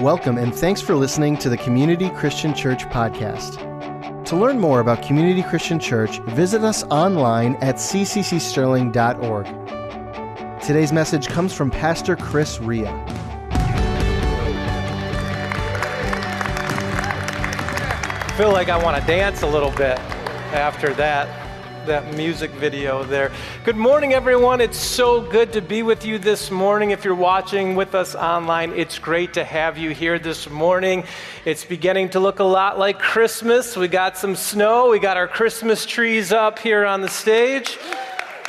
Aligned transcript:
Welcome 0.00 0.38
and 0.38 0.54
thanks 0.54 0.80
for 0.80 0.94
listening 0.94 1.36
to 1.38 1.48
the 1.48 1.56
Community 1.56 2.08
Christian 2.10 2.54
Church 2.54 2.84
podcast. 2.84 3.56
To 4.26 4.36
learn 4.36 4.60
more 4.60 4.78
about 4.78 5.02
Community 5.02 5.42
Christian 5.42 5.80
Church, 5.80 6.20
visit 6.20 6.62
us 6.62 6.84
online 6.84 7.56
at 7.56 7.74
cccsterling.org. 7.74 9.46
Today's 10.62 10.92
message 10.92 11.26
comes 11.26 11.52
from 11.52 11.72
Pastor 11.72 12.14
Chris 12.14 12.60
Ria. 12.60 12.92
I 18.20 18.34
feel 18.38 18.52
like 18.52 18.68
I 18.68 18.80
want 18.80 19.00
to 19.00 19.06
dance 19.08 19.42
a 19.42 19.48
little 19.48 19.72
bit 19.72 19.98
after 20.54 20.94
that 20.94 21.47
that 21.88 22.14
music 22.14 22.50
video 22.50 23.02
there. 23.02 23.32
Good 23.64 23.78
morning, 23.78 24.12
everyone. 24.12 24.60
It's 24.60 24.76
so 24.76 25.22
good 25.22 25.54
to 25.54 25.62
be 25.62 25.82
with 25.82 26.04
you 26.04 26.18
this 26.18 26.50
morning. 26.50 26.90
If 26.90 27.02
you're 27.02 27.14
watching 27.14 27.76
with 27.76 27.94
us 27.94 28.14
online, 28.14 28.72
it's 28.72 28.98
great 28.98 29.32
to 29.34 29.42
have 29.42 29.78
you 29.78 29.92
here 29.92 30.18
this 30.18 30.50
morning. 30.50 31.04
It's 31.46 31.64
beginning 31.64 32.10
to 32.10 32.20
look 32.20 32.40
a 32.40 32.44
lot 32.44 32.78
like 32.78 32.98
Christmas. 32.98 33.74
We 33.74 33.88
got 33.88 34.18
some 34.18 34.36
snow, 34.36 34.90
we 34.90 34.98
got 34.98 35.16
our 35.16 35.26
Christmas 35.26 35.86
trees 35.86 36.30
up 36.30 36.58
here 36.58 36.84
on 36.84 37.00
the 37.00 37.08
stage. 37.08 37.78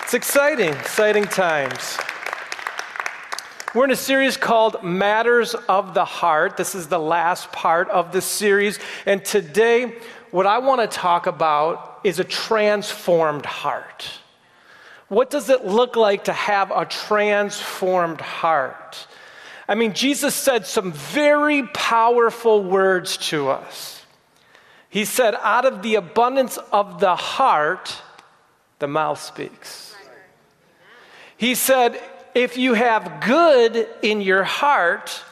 It's 0.04 0.14
exciting, 0.14 0.72
exciting 0.72 1.24
times. 1.24 1.98
We're 3.74 3.86
in 3.86 3.92
a 3.92 3.96
series 3.96 4.36
called 4.36 4.84
Matters 4.84 5.56
of 5.70 5.94
the 5.94 6.04
Heart. 6.04 6.58
This 6.58 6.76
is 6.76 6.88
the 6.88 7.00
last 7.00 7.54
part 7.54 7.88
of 7.90 8.12
the 8.12 8.22
series. 8.22 8.80
And 9.06 9.24
today, 9.24 9.96
what 10.32 10.46
I 10.46 10.58
want 10.58 10.82
to 10.82 10.88
talk 10.88 11.26
about 11.26 11.89
is 12.04 12.20
a 12.20 12.24
transformed 12.24 13.46
heart. 13.46 14.10
What 15.08 15.30
does 15.30 15.50
it 15.50 15.66
look 15.66 15.96
like 15.96 16.26
to 16.26 16.34
have 16.34 16.72
a 16.72 16.86
transformed 16.86 18.22
heart? 18.22 19.08
I 19.68 19.76
mean, 19.76 19.94
Jesus 19.94 20.34
said 20.36 20.66
some 20.66 20.92
very 20.92 21.64
powerful 21.68 22.64
words 22.64 23.18
to 23.30 23.50
us. 23.50 24.04
He 24.90 25.06
said, 25.06 25.36
Out 25.36 25.66
of 25.66 25.82
the 25.82 25.96
abundance 25.96 26.58
of 26.72 27.00
the 27.00 27.16
heart, 27.16 28.02
the 28.80 28.88
mouth 28.88 29.22
speaks. 29.22 29.96
He 31.38 31.56
said, 31.56 32.02
If 32.34 32.58
you 32.58 32.74
have 32.74 33.22
good 33.22 33.88
in 34.02 34.22
your 34.22 34.44
heart, 34.44 35.24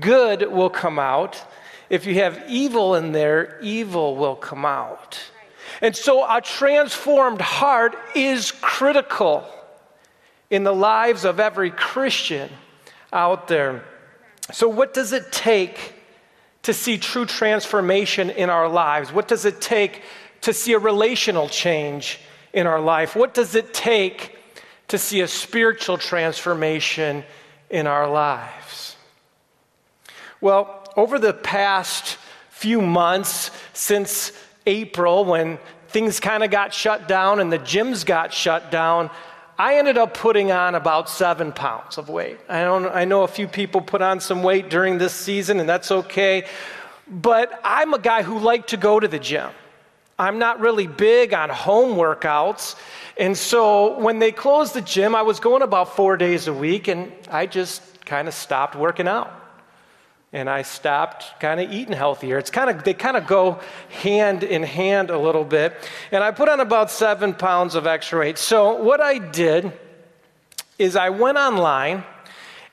good 0.00 0.50
will 0.50 0.70
come 0.70 0.98
out. 0.98 1.42
If 1.88 2.06
you 2.06 2.14
have 2.14 2.44
evil 2.48 2.94
in 2.94 3.12
there, 3.12 3.58
evil 3.60 4.16
will 4.16 4.36
come 4.36 4.64
out. 4.64 5.20
And 5.80 5.96
so 5.96 6.24
a 6.24 6.40
transformed 6.40 7.40
heart 7.40 7.96
is 8.14 8.52
critical 8.60 9.44
in 10.50 10.64
the 10.64 10.74
lives 10.74 11.24
of 11.24 11.40
every 11.40 11.70
Christian 11.70 12.50
out 13.12 13.48
there. 13.48 13.84
So, 14.52 14.68
what 14.68 14.94
does 14.94 15.12
it 15.12 15.30
take 15.30 15.94
to 16.62 16.74
see 16.74 16.98
true 16.98 17.24
transformation 17.24 18.30
in 18.30 18.50
our 18.50 18.68
lives? 18.68 19.12
What 19.12 19.28
does 19.28 19.44
it 19.44 19.60
take 19.60 20.02
to 20.42 20.52
see 20.52 20.72
a 20.72 20.78
relational 20.78 21.48
change 21.48 22.18
in 22.52 22.66
our 22.66 22.80
life? 22.80 23.14
What 23.14 23.34
does 23.34 23.54
it 23.54 23.72
take 23.72 24.36
to 24.88 24.98
see 24.98 25.20
a 25.20 25.28
spiritual 25.28 25.98
transformation 25.98 27.24
in 27.70 27.86
our 27.86 28.08
lives? 28.08 28.96
Well, 30.40 30.84
over 30.96 31.18
the 31.18 31.32
past 31.32 32.18
few 32.50 32.80
months 32.80 33.50
since 33.72 34.32
April, 34.70 35.24
when 35.24 35.58
things 35.88 36.20
kind 36.20 36.44
of 36.44 36.50
got 36.50 36.72
shut 36.72 37.08
down 37.08 37.40
and 37.40 37.52
the 37.52 37.58
gyms 37.58 38.06
got 38.06 38.32
shut 38.32 38.70
down, 38.70 39.10
I 39.58 39.76
ended 39.76 39.98
up 39.98 40.14
putting 40.14 40.52
on 40.52 40.76
about 40.76 41.08
seven 41.08 41.52
pounds 41.52 41.98
of 41.98 42.08
weight. 42.08 42.38
I, 42.48 42.62
don't, 42.62 42.86
I 42.86 43.04
know 43.04 43.24
a 43.24 43.28
few 43.28 43.48
people 43.48 43.80
put 43.80 44.00
on 44.00 44.20
some 44.20 44.42
weight 44.44 44.70
during 44.70 44.96
this 44.96 45.12
season, 45.12 45.58
and 45.58 45.68
that's 45.68 45.90
okay. 45.90 46.46
But 47.08 47.60
I'm 47.64 47.92
a 47.92 47.98
guy 47.98 48.22
who 48.22 48.38
liked 48.38 48.70
to 48.70 48.76
go 48.76 49.00
to 49.00 49.08
the 49.08 49.18
gym. 49.18 49.50
I'm 50.18 50.38
not 50.38 50.60
really 50.60 50.86
big 50.86 51.34
on 51.34 51.50
home 51.50 51.96
workouts. 51.96 52.76
And 53.18 53.36
so 53.36 53.98
when 53.98 54.20
they 54.20 54.30
closed 54.30 54.74
the 54.74 54.82
gym, 54.82 55.14
I 55.16 55.22
was 55.22 55.40
going 55.40 55.62
about 55.62 55.96
four 55.96 56.16
days 56.16 56.46
a 56.46 56.54
week, 56.54 56.86
and 56.86 57.12
I 57.28 57.46
just 57.46 58.06
kind 58.06 58.28
of 58.28 58.34
stopped 58.34 58.76
working 58.76 59.08
out 59.08 59.39
and 60.32 60.48
I 60.48 60.62
stopped 60.62 61.40
kind 61.40 61.60
of 61.60 61.72
eating 61.72 61.94
healthier. 61.94 62.38
It's 62.38 62.50
kind 62.50 62.70
of 62.70 62.84
they 62.84 62.94
kind 62.94 63.16
of 63.16 63.26
go 63.26 63.60
hand 63.88 64.44
in 64.44 64.62
hand 64.62 65.10
a 65.10 65.18
little 65.18 65.44
bit. 65.44 65.74
And 66.12 66.22
I 66.22 66.30
put 66.30 66.48
on 66.48 66.60
about 66.60 66.90
seven 66.90 67.34
pounds 67.34 67.74
of 67.74 67.86
extra 67.86 68.20
weight. 68.20 68.38
So 68.38 68.82
what 68.82 69.00
I 69.00 69.18
did 69.18 69.72
is 70.78 70.94
I 70.96 71.10
went 71.10 71.36
online 71.36 72.04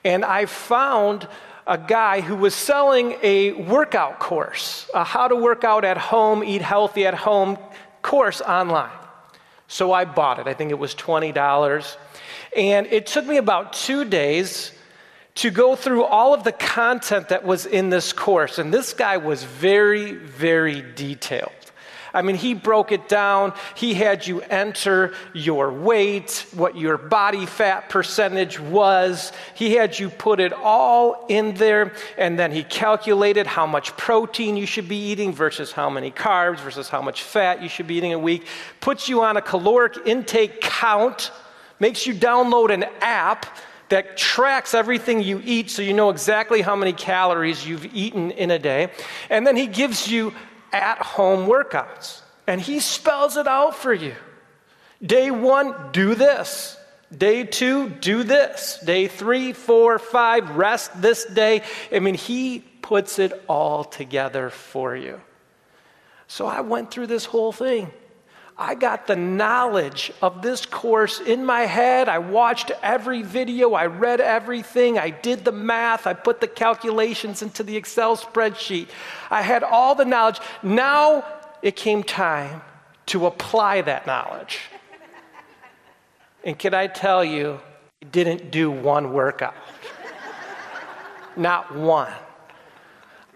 and 0.04 0.24
I 0.24 0.46
found 0.46 1.28
a 1.66 1.78
guy 1.78 2.22
who 2.22 2.36
was 2.36 2.54
selling 2.54 3.16
a 3.22 3.52
workout 3.54 4.20
course, 4.20 4.90
a 4.94 5.04
how 5.04 5.28
to 5.28 5.36
work 5.36 5.64
out 5.64 5.84
at 5.84 5.98
home, 5.98 6.44
eat 6.44 6.62
healthy 6.62 7.06
at 7.06 7.14
home 7.14 7.58
course 8.02 8.40
online. 8.40 8.92
So 9.68 9.92
I 9.92 10.06
bought 10.06 10.40
it. 10.40 10.48
I 10.48 10.54
think 10.54 10.72
it 10.72 10.80
was 10.80 10.96
$20. 10.96 11.98
And 12.56 12.88
it 12.88 13.08
took 13.08 13.26
me 13.26 13.36
about 13.36 13.74
two 13.74 14.06
days 14.06 14.72
to 15.38 15.52
go 15.52 15.76
through 15.76 16.04
all 16.04 16.34
of 16.34 16.44
the 16.44 16.52
content 16.52 17.30
that 17.30 17.44
was 17.44 17.66
in 17.68 17.90
this 17.90 18.12
course. 18.12 18.58
And 18.58 18.74
this 18.74 18.94
guy 18.94 19.18
was 19.18 19.44
very, 19.44 20.14
very 20.14 20.84
detailed. 20.96 21.52
I 22.12 22.24
mean, 22.24 22.36
he 22.36 22.56
broke 22.56 22.92
it 22.92 23.08
down. 23.08 23.54
He 23.76 23.94
had 23.94 24.26
you 24.26 24.42
enter 24.42 25.14
your 25.34 25.72
weight, 25.72 26.48
what 26.56 26.76
your 26.76 26.98
body 26.98 27.46
fat 27.46 27.90
percentage 27.90 28.60
was. 28.60 29.32
He 29.54 29.76
had 29.76 30.00
you 30.00 30.10
put 30.10 30.40
it 30.40 30.54
all 30.54 31.28
in 31.30 31.54
there. 31.54 31.94
And 32.18 32.40
then 32.40 32.52
he 32.52 32.64
calculated 32.64 33.46
how 33.46 33.68
much 33.68 33.96
protein 33.96 34.58
you 34.58 34.66
should 34.66 34.90
be 34.90 35.12
eating 35.12 35.34
versus 35.34 35.72
how 35.72 35.92
many 35.92 36.10
carbs 36.10 36.60
versus 36.60 36.90
how 36.90 37.04
much 37.04 37.22
fat 37.22 37.62
you 37.62 37.70
should 37.70 37.86
be 37.86 37.96
eating 37.96 38.14
a 38.14 38.20
week. 38.20 38.48
Puts 38.82 39.08
you 39.08 39.22
on 39.22 39.38
a 39.38 39.42
caloric 39.42 39.98
intake 40.08 40.62
count, 40.62 41.30
makes 41.80 42.08
you 42.08 42.16
download 42.16 42.74
an 42.74 42.86
app 43.02 43.46
that 43.90 44.18
tracks 44.18 44.74
everything 44.74 45.22
you 45.22 45.42
eat 45.44 45.70
so 45.70 45.82
you 45.82 45.94
know 45.94 46.10
exactly 46.10 46.62
how 46.62 46.76
many 46.76 46.94
calories 46.94 47.66
you've 47.66 47.86
eaten 47.96 48.32
in 48.32 48.52
a 48.52 48.60
day. 48.60 48.90
And 49.30 49.46
then 49.46 49.56
he 49.56 49.68
gives 49.68 50.08
you 50.08 50.34
at 50.74 51.00
home 51.00 51.48
workouts 51.48 52.22
and 52.46 52.60
he 52.60 52.80
spells 52.80 53.38
it 53.38 53.48
out 53.48 53.76
for 53.76 53.94
you. 53.94 54.16
Day 55.02 55.32
one, 55.32 55.92
do 55.92 56.16
this. 56.16 56.78
Day 57.16 57.44
two, 57.46 57.90
do 57.90 58.24
this. 58.24 58.80
Day 58.84 59.08
three, 59.08 59.54
four, 59.54 60.00
five, 60.00 60.58
rest 60.58 61.02
this 61.02 61.24
day. 61.26 61.62
I 61.92 62.00
mean, 62.00 62.16
he 62.16 62.60
puts 62.82 63.20
it 63.20 63.44
all 63.48 63.84
together 63.84 64.50
for 64.50 64.96
you. 64.96 65.22
So 66.28 66.46
I 66.46 66.62
went 66.62 66.92
through 66.92 67.08
this 67.08 67.26
whole 67.26 67.54
thing. 67.54 67.92
I 68.60 68.74
got 68.74 69.06
the 69.06 69.16
knowledge 69.16 70.12
of 70.20 70.42
this 70.42 70.66
course 70.66 71.20
in 71.20 71.46
my 71.46 71.62
head. 71.62 72.10
I 72.10 72.18
watched 72.18 72.72
every 72.82 73.22
video, 73.22 73.74
I 73.74 73.86
read 73.86 74.20
everything, 74.20 74.98
I 74.98 75.12
did 75.12 75.46
the 75.46 75.52
math, 75.52 76.08
I 76.08 76.14
put 76.14 76.42
the 76.42 76.48
calculations 76.48 77.44
into 77.44 77.62
the 77.62 77.78
Excel 77.78 78.18
spreadsheet. 78.18 78.88
I 79.30 79.44
had 79.44 79.62
all 79.62 79.94
the 79.94 80.06
knowledge. 80.06 80.40
Now 80.64 81.24
it 81.62 81.76
came 81.76 82.02
time 82.02 82.64
to 83.08 83.28
apply 83.28 83.82
that 83.82 84.08
knowledge. 84.08 84.60
And 86.44 86.58
can 86.58 86.74
I 86.74 86.88
tell 86.88 87.24
you, 87.24 87.60
I 88.02 88.06
didn't 88.06 88.50
do 88.50 88.72
one 88.72 89.14
workout. 89.14 89.56
Not 91.36 91.76
one. 91.76 92.12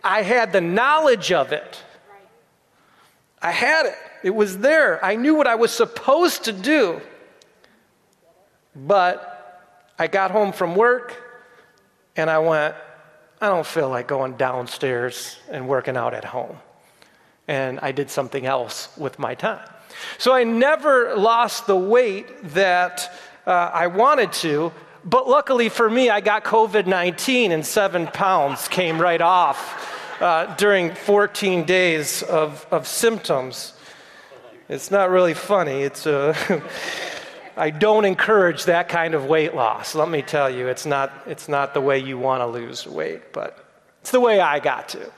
I 0.04 0.24
had 0.24 0.52
the 0.52 0.62
knowledge 0.62 1.31
of 1.31 1.52
it. 1.52 1.84
I 3.40 3.52
had 3.52 3.86
it. 3.86 3.96
It 4.24 4.36
was 4.36 4.59
there. 4.59 5.04
I 5.04 5.16
knew 5.16 5.36
what 5.36 5.48
I 5.48 5.56
was 5.56 5.72
supposed 5.72 6.46
to 6.46 6.52
do. 6.52 7.02
But 8.76 9.28
I 10.00 10.08
got 10.08 10.32
home 10.32 10.52
from 10.54 10.76
work 10.76 11.16
and 12.16 12.30
I 12.30 12.40
went, 12.40 12.75
I 13.40 13.48
don't 13.48 13.66
feel 13.66 13.90
like 13.90 14.07
going 14.07 14.38
downstairs 14.38 15.38
and 15.50 15.68
working 15.68 15.98
out 15.98 16.13
at 16.13 16.24
home. 16.24 16.57
And 17.48 17.80
I 17.81 17.92
did 17.92 18.10
something 18.10 18.45
else 18.45 18.90
with 18.98 19.19
my 19.19 19.36
time. 19.36 19.68
So 20.18 20.34
I 20.34 20.44
never 20.44 21.16
lost 21.16 21.68
the 21.68 21.75
weight 21.75 22.28
that 22.54 23.12
uh, 23.45 23.72
I 23.74 23.88
wanted 23.88 24.31
to, 24.34 24.72
but 25.04 25.28
luckily 25.28 25.69
for 25.69 25.90
me, 25.90 26.10
I 26.10 26.22
got 26.22 26.44
COVID 26.44 26.86
19 26.86 27.51
and 27.51 27.66
seven 27.66 28.07
pounds 28.07 28.68
came 28.68 29.01
right 29.01 29.22
off 29.22 30.22
uh, 30.22 30.56
during 30.56 30.94
14 30.94 31.66
days 31.66 32.22
of, 32.24 32.66
of 32.72 32.88
symptoms. 32.88 33.74
It's 34.71 34.89
not 34.89 35.09
really 35.09 35.33
funny. 35.33 35.81
It's 35.81 36.07
uh, 36.07 36.33
I 37.57 37.71
don't 37.71 38.06
encourage 38.06 38.63
that 38.65 38.88
kind 38.88 39.13
of 39.13 39.25
weight 39.25 39.53
loss. 39.53 39.95
Let 39.95 40.07
me 40.07 40.21
tell 40.21 40.50
you, 40.50 40.69
it's 40.69 40.85
not, 40.85 41.12
it's 41.27 41.50
not 41.50 41.73
the 41.73 41.81
way 41.81 42.00
you 42.00 42.18
want 42.18 42.39
to 42.39 42.47
lose 42.47 42.88
weight, 42.88 43.33
but 43.33 43.65
it's 44.00 44.12
the 44.12 44.21
way 44.21 44.39
I 44.39 44.59
got 44.59 44.88
to. 44.89 45.12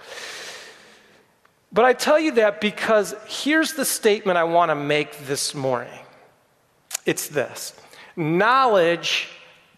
But 1.72 1.86
I 1.86 1.94
tell 1.94 2.20
you 2.20 2.32
that 2.32 2.62
because 2.62 3.14
here's 3.28 3.74
the 3.74 3.86
statement 3.86 4.40
I 4.40 4.44
want 4.44 4.72
to 4.72 4.76
make 4.76 5.20
this 5.28 5.54
morning 5.54 6.00
it's 7.06 7.28
this 7.28 7.74
knowledge 8.16 9.28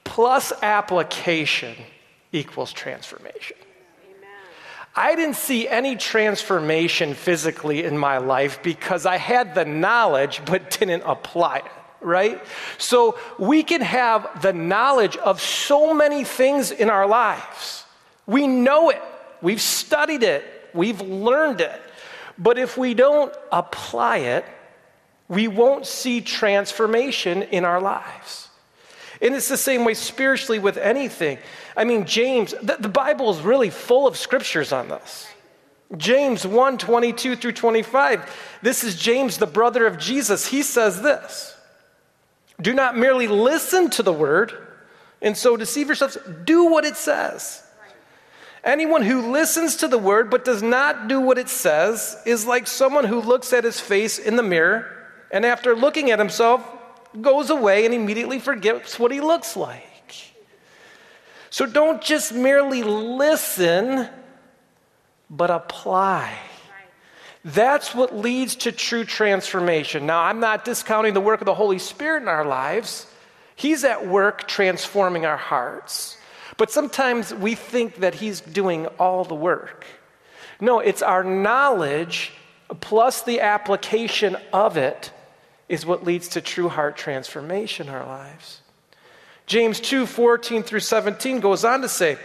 plus 0.06 0.54
application 0.62 1.76
equals 2.32 2.72
transformation. 2.72 3.58
I 4.96 5.16
didn't 5.16 5.36
see 5.36 5.68
any 5.68 5.98
transformation 5.98 7.16
physically 7.16 7.84
in 7.84 7.98
my 7.98 8.18
life 8.18 8.64
because 8.64 9.06
I 9.06 9.18
had 9.18 9.54
the 9.54 9.66
knowledge 9.66 10.42
but 10.46 10.72
didn't 10.80 11.02
apply 11.02 11.58
it, 11.58 11.72
right? 12.00 12.42
So 12.78 13.20
we 13.38 13.62
can 13.64 13.82
have 13.82 14.42
the 14.42 14.54
knowledge 14.54 15.18
of 15.18 15.42
so 15.42 15.94
many 15.94 16.24
things 16.24 16.72
in 16.72 16.90
our 16.90 17.08
lives. 17.08 17.84
We 18.26 18.48
know 18.48 18.90
it, 18.90 19.02
we've 19.42 19.62
studied 19.62 20.24
it, 20.24 20.46
we've 20.74 21.02
learned 21.02 21.60
it. 21.60 21.82
But 22.38 22.58
if 22.58 22.78
we 22.78 22.94
don't 22.94 23.34
apply 23.52 24.18
it, 24.18 24.46
we 25.28 25.48
won't 25.48 25.86
see 25.86 26.22
transformation 26.22 27.44
in 27.44 27.66
our 27.66 27.82
lives. 27.82 28.50
And 29.22 29.34
it's 29.34 29.48
the 29.48 29.58
same 29.58 29.86
way 29.86 29.94
spiritually 29.94 30.60
with 30.60 30.78
anything. 30.78 31.38
I 31.76 31.84
mean, 31.84 32.06
James, 32.06 32.54
the, 32.62 32.78
the 32.80 32.90
Bible 32.90 33.30
is 33.30 33.42
really 33.42 33.70
full 33.70 34.08
of 34.08 34.18
scriptures 34.18 34.72
on 34.72 34.90
this. 34.90 35.28
James 35.98 36.46
1 36.46 36.78
22 36.78 37.36
through 37.36 37.52
25. 37.52 38.60
This 38.62 38.84
is 38.84 38.96
James, 38.96 39.38
the 39.38 39.46
brother 39.46 39.86
of 39.86 39.98
Jesus. 39.98 40.48
He 40.48 40.64
says 40.64 41.02
this 41.02 41.56
Do 42.62 42.74
not 42.74 42.98
merely 42.98 43.28
listen 43.28 43.90
to 43.92 44.04
the 44.04 44.14
word 44.14 44.54
and 45.22 45.36
so 45.36 45.58
deceive 45.58 45.88
yourselves, 45.88 46.18
do 46.44 46.66
what 46.66 46.86
it 46.86 46.98
says. 46.98 47.64
Anyone 48.64 49.04
who 49.04 49.32
listens 49.32 49.76
to 49.78 49.88
the 49.88 49.98
word 49.98 50.32
but 50.32 50.44
does 50.44 50.64
not 50.64 51.08
do 51.08 51.22
what 51.22 51.38
it 51.38 51.50
says 51.50 52.18
is 52.26 52.48
like 52.48 52.66
someone 52.66 53.06
who 53.06 53.22
looks 53.22 53.54
at 53.54 53.64
his 53.64 53.80
face 53.80 54.18
in 54.18 54.36
the 54.36 54.44
mirror 54.44 54.92
and 55.32 55.46
after 55.46 55.76
looking 55.76 56.10
at 56.10 56.18
himself 56.18 56.64
goes 57.22 57.50
away 57.50 57.86
and 57.86 57.94
immediately 57.94 58.40
forgets 58.40 59.00
what 59.00 59.12
he 59.12 59.22
looks 59.22 59.56
like. 59.56 59.84
So 61.50 61.66
don't 61.66 62.02
just 62.02 62.34
merely 62.34 62.84
listen, 62.84 64.10
but 65.30 65.50
apply. 65.50 66.38
That's 67.46 67.94
what 67.94 68.16
leads 68.16 68.56
to 68.58 68.72
true 68.72 69.06
transformation. 69.06 70.06
Now, 70.06 70.22
I'm 70.22 70.40
not 70.40 70.66
discounting 70.66 71.14
the 71.14 71.22
work 71.22 71.42
of 71.42 71.46
the 71.46 71.54
Holy 71.54 71.80
Spirit 71.80 72.24
in 72.24 72.28
our 72.28 72.44
lives. 72.44 73.06
He's 73.56 73.84
at 73.84 74.08
work 74.08 74.48
transforming 74.48 75.26
our 75.26 75.38
hearts. 75.38 76.18
But 76.58 76.72
sometimes 76.72 77.34
we 77.34 77.56
think 77.56 77.98
that 77.98 78.16
He's 78.16 78.42
doing 78.42 78.88
all 79.00 79.24
the 79.24 79.36
work. 79.36 79.86
No, 80.60 80.80
it's 80.80 81.02
our 81.02 81.24
knowledge 81.24 82.32
plus 82.82 83.22
the 83.22 83.42
application 83.42 84.38
of 84.52 84.78
it 84.78 85.12
is 85.68 85.86
what 85.86 86.04
leads 86.04 86.28
to 86.30 86.42
true 86.42 86.70
heart 86.70 86.98
transformation 86.98 87.88
in 87.88 87.94
our 87.94 88.06
lives. 88.06 88.62
James 89.48 89.80
2 89.80 90.06
14 90.06 90.64
through 90.64 90.80
17 90.80 91.40
goes 91.40 91.64
on 91.64 91.82
to 91.82 91.90
say, 91.90 92.18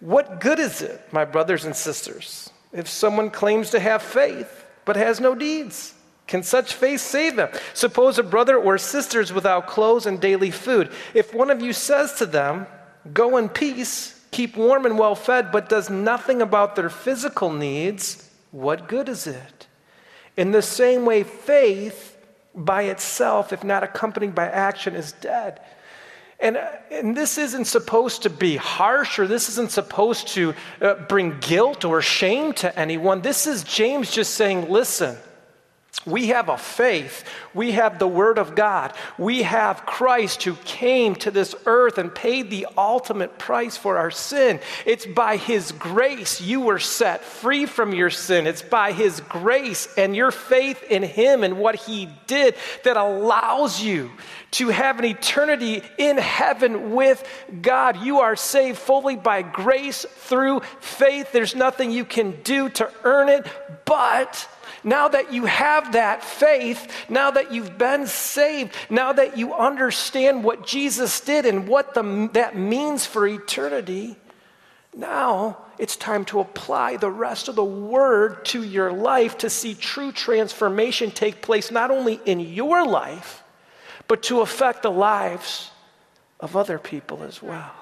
What 0.00 0.40
good 0.40 0.58
is 0.58 0.82
it, 0.82 1.00
my 1.12 1.24
brothers 1.24 1.64
and 1.64 1.74
sisters, 1.74 2.50
if 2.72 2.88
someone 2.88 3.30
claims 3.30 3.70
to 3.70 3.80
have 3.80 4.02
faith 4.02 4.64
but 4.84 4.96
has 4.96 5.20
no 5.20 5.34
deeds? 5.34 5.94
Can 6.26 6.42
such 6.42 6.74
faith 6.74 7.00
save 7.00 7.36
them? 7.36 7.50
Suppose 7.74 8.18
a 8.18 8.22
brother 8.22 8.56
or 8.56 8.78
sister 8.78 9.20
is 9.20 9.32
without 9.32 9.66
clothes 9.66 10.06
and 10.06 10.20
daily 10.20 10.50
food. 10.50 10.90
If 11.14 11.34
one 11.34 11.50
of 11.50 11.60
you 11.60 11.72
says 11.72 12.14
to 12.14 12.26
them, 12.26 12.66
Go 13.12 13.36
in 13.36 13.48
peace, 13.48 14.20
keep 14.30 14.56
warm 14.56 14.86
and 14.86 14.98
well 14.98 15.16
fed, 15.16 15.50
but 15.50 15.68
does 15.68 15.90
nothing 15.90 16.40
about 16.40 16.76
their 16.76 16.88
physical 16.88 17.52
needs, 17.52 18.30
what 18.52 18.88
good 18.88 19.08
is 19.08 19.26
it? 19.26 19.66
In 20.36 20.52
the 20.52 20.62
same 20.62 21.04
way, 21.04 21.24
faith 21.24 22.11
by 22.54 22.82
itself, 22.84 23.52
if 23.52 23.64
not 23.64 23.82
accompanied 23.82 24.34
by 24.34 24.46
action, 24.46 24.94
is 24.94 25.12
dead. 25.12 25.60
And, 26.40 26.58
and 26.90 27.16
this 27.16 27.38
isn't 27.38 27.66
supposed 27.66 28.22
to 28.22 28.30
be 28.30 28.56
harsh 28.56 29.20
or 29.20 29.28
this 29.28 29.48
isn't 29.48 29.70
supposed 29.70 30.26
to 30.28 30.54
uh, 30.80 30.94
bring 31.08 31.38
guilt 31.38 31.84
or 31.84 32.02
shame 32.02 32.52
to 32.54 32.76
anyone. 32.76 33.22
This 33.22 33.46
is 33.46 33.62
James 33.62 34.10
just 34.10 34.34
saying, 34.34 34.68
listen, 34.68 35.16
we 36.06 36.28
have 36.28 36.48
a 36.48 36.56
faith. 36.58 37.24
We 37.54 37.72
have 37.72 37.98
the 37.98 38.08
Word 38.08 38.38
of 38.38 38.56
God. 38.56 38.92
We 39.18 39.42
have 39.42 39.86
Christ 39.86 40.42
who 40.42 40.54
came 40.64 41.14
to 41.16 41.30
this 41.30 41.54
earth 41.64 41.98
and 41.98 42.12
paid 42.12 42.50
the 42.50 42.66
ultimate 42.76 43.38
price 43.38 43.76
for 43.76 43.98
our 43.98 44.10
sin. 44.10 44.58
It's 44.84 45.06
by 45.06 45.36
His 45.36 45.70
grace 45.70 46.40
you 46.40 46.60
were 46.60 46.80
set 46.80 47.22
free 47.22 47.66
from 47.66 47.94
your 47.94 48.10
sin. 48.10 48.46
It's 48.46 48.62
by 48.62 48.92
His 48.92 49.20
grace 49.20 49.86
and 49.96 50.16
your 50.16 50.32
faith 50.32 50.82
in 50.90 51.02
Him 51.04 51.44
and 51.44 51.58
what 51.58 51.76
He 51.76 52.08
did 52.26 52.56
that 52.84 52.96
allows 52.96 53.80
you 53.80 54.10
to 54.52 54.68
have 54.68 54.98
an 54.98 55.04
eternity 55.04 55.82
in 55.98 56.18
heaven 56.18 56.92
with 56.92 57.26
God. 57.60 58.02
You 58.02 58.20
are 58.20 58.36
saved 58.36 58.78
fully 58.78 59.16
by 59.16 59.42
grace 59.42 60.06
through 60.08 60.60
faith. 60.80 61.32
There's 61.32 61.54
nothing 61.54 61.90
you 61.90 62.04
can 62.04 62.42
do 62.42 62.68
to 62.70 62.90
earn 63.04 63.28
it, 63.28 63.46
but 63.84 64.48
now 64.84 65.08
that 65.08 65.32
you 65.32 65.46
have 65.46 65.92
that 65.92 66.24
faith, 66.24 66.90
now 67.08 67.30
that 67.30 67.52
you've 67.52 67.78
been 67.78 68.06
saved, 68.06 68.74
now 68.90 69.12
that 69.12 69.38
you 69.38 69.54
understand 69.54 70.44
what 70.44 70.66
Jesus 70.66 71.20
did 71.20 71.46
and 71.46 71.68
what 71.68 71.94
the, 71.94 72.30
that 72.32 72.56
means 72.56 73.06
for 73.06 73.26
eternity, 73.26 74.16
now 74.94 75.58
it's 75.78 75.96
time 75.96 76.24
to 76.26 76.40
apply 76.40 76.96
the 76.96 77.10
rest 77.10 77.48
of 77.48 77.54
the 77.54 77.64
word 77.64 78.44
to 78.46 78.62
your 78.62 78.92
life 78.92 79.38
to 79.38 79.48
see 79.48 79.74
true 79.74 80.12
transformation 80.12 81.10
take 81.10 81.40
place 81.40 81.70
not 81.70 81.90
only 81.90 82.20
in 82.26 82.40
your 82.40 82.86
life, 82.86 83.41
but 84.12 84.24
to 84.24 84.42
affect 84.42 84.82
the 84.82 84.90
lives 84.90 85.70
of 86.38 86.54
other 86.54 86.78
people 86.78 87.22
as 87.22 87.42
well. 87.42 87.72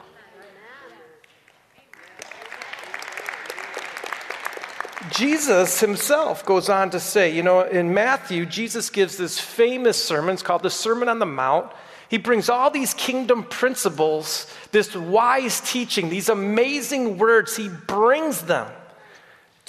Jesus 5.10 5.80
himself 5.80 6.46
goes 6.46 6.68
on 6.68 6.90
to 6.90 7.00
say, 7.00 7.34
you 7.34 7.42
know, 7.42 7.62
in 7.62 7.92
Matthew, 7.92 8.46
Jesus 8.46 8.90
gives 8.90 9.16
this 9.16 9.40
famous 9.40 10.00
sermon. 10.00 10.34
It's 10.34 10.42
called 10.44 10.62
the 10.62 10.70
Sermon 10.70 11.08
on 11.08 11.18
the 11.18 11.26
Mount. 11.26 11.72
He 12.08 12.16
brings 12.16 12.48
all 12.48 12.70
these 12.70 12.94
kingdom 12.94 13.42
principles, 13.42 14.46
this 14.70 14.94
wise 14.94 15.60
teaching, 15.60 16.10
these 16.10 16.28
amazing 16.28 17.18
words, 17.18 17.56
he 17.56 17.68
brings 17.68 18.42
them 18.42 18.70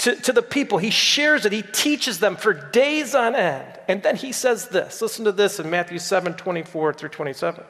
to, 0.01 0.15
to 0.15 0.33
the 0.33 0.41
people. 0.41 0.77
He 0.77 0.89
shares 0.91 1.45
it, 1.45 1.51
he 1.51 1.63
teaches 1.63 2.19
them 2.19 2.35
for 2.35 2.53
days 2.53 3.15
on 3.15 3.35
end. 3.35 3.79
And 3.87 4.03
then 4.03 4.15
he 4.15 4.31
says 4.31 4.67
this 4.67 5.01
listen 5.01 5.25
to 5.25 5.31
this 5.31 5.59
in 5.59 5.69
Matthew 5.69 5.99
7 5.99 6.33
24 6.35 6.93
through 6.93 7.09
27. 7.09 7.63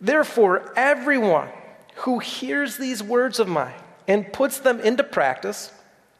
Therefore, 0.00 0.72
everyone 0.76 1.48
who 1.96 2.18
hears 2.18 2.76
these 2.76 3.02
words 3.02 3.38
of 3.38 3.48
mine 3.48 3.74
and 4.06 4.32
puts 4.32 4.58
them 4.58 4.80
into 4.80 5.02
practice, 5.02 5.72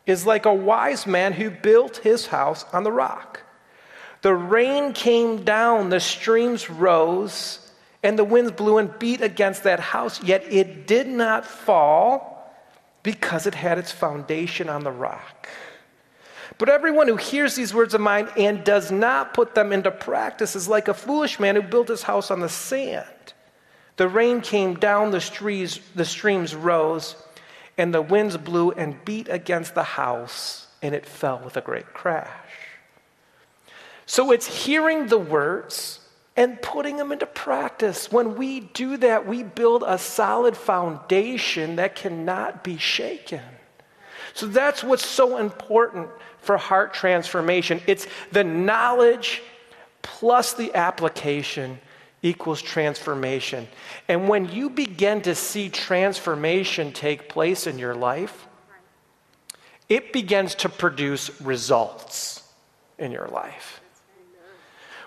is 0.06 0.26
like 0.26 0.46
a 0.46 0.54
wise 0.54 1.06
man 1.06 1.32
who 1.32 1.50
built 1.50 1.98
his 1.98 2.26
house 2.26 2.64
on 2.72 2.82
the 2.82 2.92
rock. 2.92 3.40
The 4.22 4.34
rain 4.34 4.92
came 4.92 5.44
down, 5.44 5.90
the 5.90 6.00
streams 6.00 6.70
rose, 6.70 7.58
and 8.02 8.18
the 8.18 8.24
winds 8.24 8.52
blew 8.52 8.78
and 8.78 8.98
beat 8.98 9.20
against 9.20 9.64
that 9.64 9.80
house, 9.80 10.22
yet 10.22 10.44
it 10.50 10.86
did 10.86 11.06
not 11.06 11.46
fall 11.46 12.33
because 13.04 13.46
it 13.46 13.54
had 13.54 13.78
its 13.78 13.92
foundation 13.92 14.68
on 14.68 14.82
the 14.82 14.90
rock. 14.90 15.48
But 16.58 16.68
everyone 16.68 17.06
who 17.06 17.16
hears 17.16 17.54
these 17.54 17.72
words 17.72 17.94
of 17.94 18.00
mine 18.00 18.28
and 18.36 18.64
does 18.64 18.90
not 18.90 19.34
put 19.34 19.54
them 19.54 19.72
into 19.72 19.90
practice 19.90 20.56
is 20.56 20.66
like 20.66 20.88
a 20.88 20.94
foolish 20.94 21.38
man 21.38 21.54
who 21.54 21.62
built 21.62 21.88
his 21.88 22.02
house 22.02 22.30
on 22.32 22.40
the 22.40 22.48
sand. 22.48 23.06
The 23.96 24.08
rain 24.08 24.40
came 24.40 24.74
down, 24.74 25.12
the 25.12 25.20
streams, 25.20 25.80
the 25.94 26.04
streams 26.04 26.54
rose, 26.54 27.14
and 27.78 27.94
the 27.94 28.02
winds 28.02 28.36
blew 28.36 28.72
and 28.72 29.04
beat 29.04 29.28
against 29.28 29.74
the 29.74 29.84
house, 29.84 30.66
and 30.82 30.94
it 30.94 31.06
fell 31.06 31.40
with 31.44 31.56
a 31.56 31.60
great 31.60 31.92
crash. 31.92 32.30
So 34.06 34.32
it's 34.32 34.64
hearing 34.64 35.06
the 35.06 35.18
words 35.18 36.00
and 36.36 36.60
putting 36.60 36.96
them 36.96 37.12
into 37.12 37.26
practice. 37.26 38.10
When 38.10 38.36
we 38.36 38.60
do 38.60 38.96
that, 38.98 39.26
we 39.26 39.42
build 39.42 39.84
a 39.86 39.98
solid 39.98 40.56
foundation 40.56 41.76
that 41.76 41.94
cannot 41.94 42.64
be 42.64 42.76
shaken. 42.76 43.42
So 44.34 44.46
that's 44.46 44.82
what's 44.82 45.06
so 45.06 45.38
important 45.38 46.08
for 46.38 46.56
heart 46.56 46.92
transformation. 46.92 47.80
It's 47.86 48.06
the 48.32 48.42
knowledge 48.42 49.42
plus 50.02 50.54
the 50.54 50.74
application 50.74 51.78
equals 52.22 52.60
transformation. 52.60 53.68
And 54.08 54.28
when 54.28 54.50
you 54.50 54.70
begin 54.70 55.22
to 55.22 55.34
see 55.34 55.68
transformation 55.68 56.92
take 56.92 57.28
place 57.28 57.66
in 57.66 57.78
your 57.78 57.94
life, 57.94 58.48
it 59.88 60.12
begins 60.12 60.54
to 60.56 60.68
produce 60.68 61.40
results 61.40 62.42
in 62.98 63.12
your 63.12 63.28
life. 63.28 63.80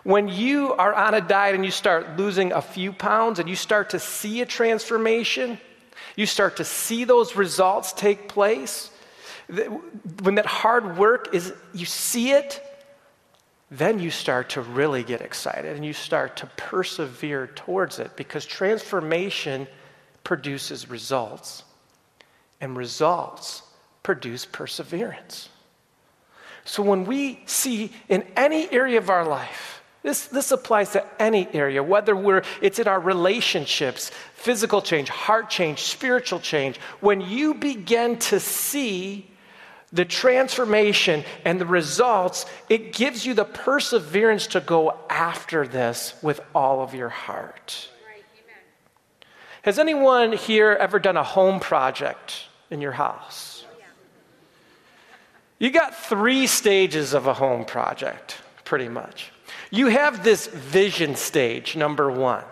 When 0.08 0.30
you 0.30 0.72
are 0.72 0.94
on 0.94 1.16
a 1.16 1.20
diet 1.20 1.54
and 1.54 1.66
you 1.66 1.72
start 1.72 2.16
losing 2.16 2.54
a 2.54 2.62
few 2.62 2.94
pounds 2.94 3.40
and 3.40 3.50
you 3.50 3.58
start 3.58 3.90
to 3.90 4.00
see 4.00 4.40
a 4.40 4.46
transformation, 4.46 5.60
you 6.16 6.26
start 6.26 6.56
to 6.58 6.64
see 6.64 7.04
those 7.04 7.36
results 7.36 7.92
take 7.92 8.30
place. 8.30 8.90
When 10.24 10.36
that 10.36 10.46
hard 10.46 10.98
work 10.98 11.36
is, 11.36 11.52
you 11.74 11.86
see 11.86 12.32
it, 12.32 12.64
then 13.70 14.00
you 14.00 14.10
start 14.10 14.52
to 14.52 14.62
really 14.62 15.04
get 15.04 15.20
excited 15.20 15.76
and 15.76 15.84
you 15.84 15.92
start 15.92 16.38
to 16.38 16.46
persevere 16.56 17.48
towards 17.48 18.00
it 18.00 18.16
because 18.16 18.46
transformation 18.46 19.68
produces 20.24 20.90
results. 20.90 21.66
And 22.62 22.78
results 22.78 23.62
produce 24.04 24.46
perseverance. 24.46 25.50
So 26.64 26.82
when 26.82 27.04
we 27.04 27.42
see 27.46 27.92
in 28.08 28.26
any 28.38 28.72
area 28.72 29.00
of 29.00 29.10
our 29.10 29.26
life, 29.26 29.77
this, 30.04 30.28
this 30.28 30.52
applies 30.52 30.92
to 30.92 31.06
any 31.22 31.48
area, 31.54 31.84
whether 31.84 32.16
we're, 32.16 32.44
it's 32.62 32.80
in 32.80 32.88
our 32.88 33.00
relationships, 33.00 34.12
physical 34.34 34.82
change, 34.82 35.10
heart 35.10 35.50
change, 35.50 35.82
spiritual 35.82 36.40
change. 36.40 36.78
When 37.00 37.20
you 37.22 37.56
begin 37.56 38.18
to 38.20 38.40
see 38.40 39.30
the 39.92 40.06
transformation 40.06 41.24
and 41.46 41.60
the 41.60 41.66
results, 41.66 42.46
it 42.70 42.94
gives 42.94 43.26
you 43.26 43.34
the 43.34 43.46
perseverance 43.46 44.48
to 44.48 44.60
go 44.60 44.98
after 45.10 45.68
this 45.68 46.14
with 46.22 46.42
all 46.54 46.82
of 46.82 46.94
your 46.94 47.10
heart. 47.10 47.90
Has 49.64 49.80
anyone 49.80 50.32
here 50.32 50.72
ever 50.80 51.00
done 51.00 51.18
a 51.18 51.24
home 51.24 51.60
project 51.60 52.46
in 52.70 52.80
your 52.80 52.94
house? 52.94 53.66
You 55.60 55.72
got 55.72 55.96
three 55.96 56.48
stages 56.48 57.14
of 57.14 57.26
a 57.28 57.34
home 57.34 57.66
project, 57.66 58.38
pretty 58.64 58.88
much. 58.88 59.32
You 59.72 59.88
have 59.88 60.24
this 60.24 60.48
vision 60.48 61.16
stage, 61.16 61.76
number 61.76 62.10
one. 62.10 62.44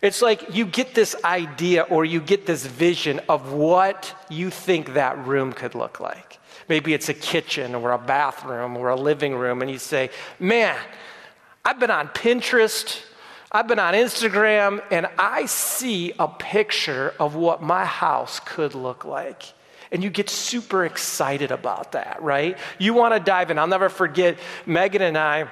It's 0.00 0.22
like 0.22 0.54
you 0.54 0.64
get 0.64 0.94
this 0.94 1.16
idea 1.24 1.82
or 1.82 2.04
you 2.04 2.20
get 2.20 2.46
this 2.46 2.64
vision 2.64 3.20
of 3.28 3.52
what 3.52 4.14
you 4.30 4.50
think 4.50 4.94
that 4.94 5.18
room 5.26 5.52
could 5.52 5.74
look 5.74 5.98
like. 5.98 6.38
Maybe 6.68 6.94
it's 6.94 7.08
a 7.08 7.14
kitchen 7.14 7.74
or 7.74 7.92
a 7.92 7.98
bathroom 7.98 8.76
or 8.76 8.90
a 8.90 8.96
living 8.96 9.34
room, 9.34 9.62
and 9.62 9.70
you 9.70 9.78
say, 9.78 10.10
Man, 10.38 10.76
I've 11.64 11.80
been 11.80 11.90
on 11.90 12.08
Pinterest, 12.08 13.00
I've 13.50 13.66
been 13.66 13.78
on 13.78 13.94
Instagram, 13.94 14.82
and 14.90 15.08
I 15.18 15.46
see 15.46 16.12
a 16.18 16.28
picture 16.28 17.14
of 17.18 17.34
what 17.34 17.62
my 17.62 17.84
house 17.84 18.40
could 18.44 18.74
look 18.74 19.04
like. 19.04 19.42
And 19.90 20.04
you 20.04 20.10
get 20.10 20.28
super 20.28 20.84
excited 20.84 21.50
about 21.50 21.92
that, 21.92 22.22
right? 22.22 22.58
You 22.78 22.92
want 22.92 23.14
to 23.14 23.20
dive 23.20 23.50
in. 23.50 23.58
I'll 23.58 23.66
never 23.66 23.88
forget 23.88 24.38
Megan 24.66 25.00
and 25.00 25.16
I, 25.16 25.48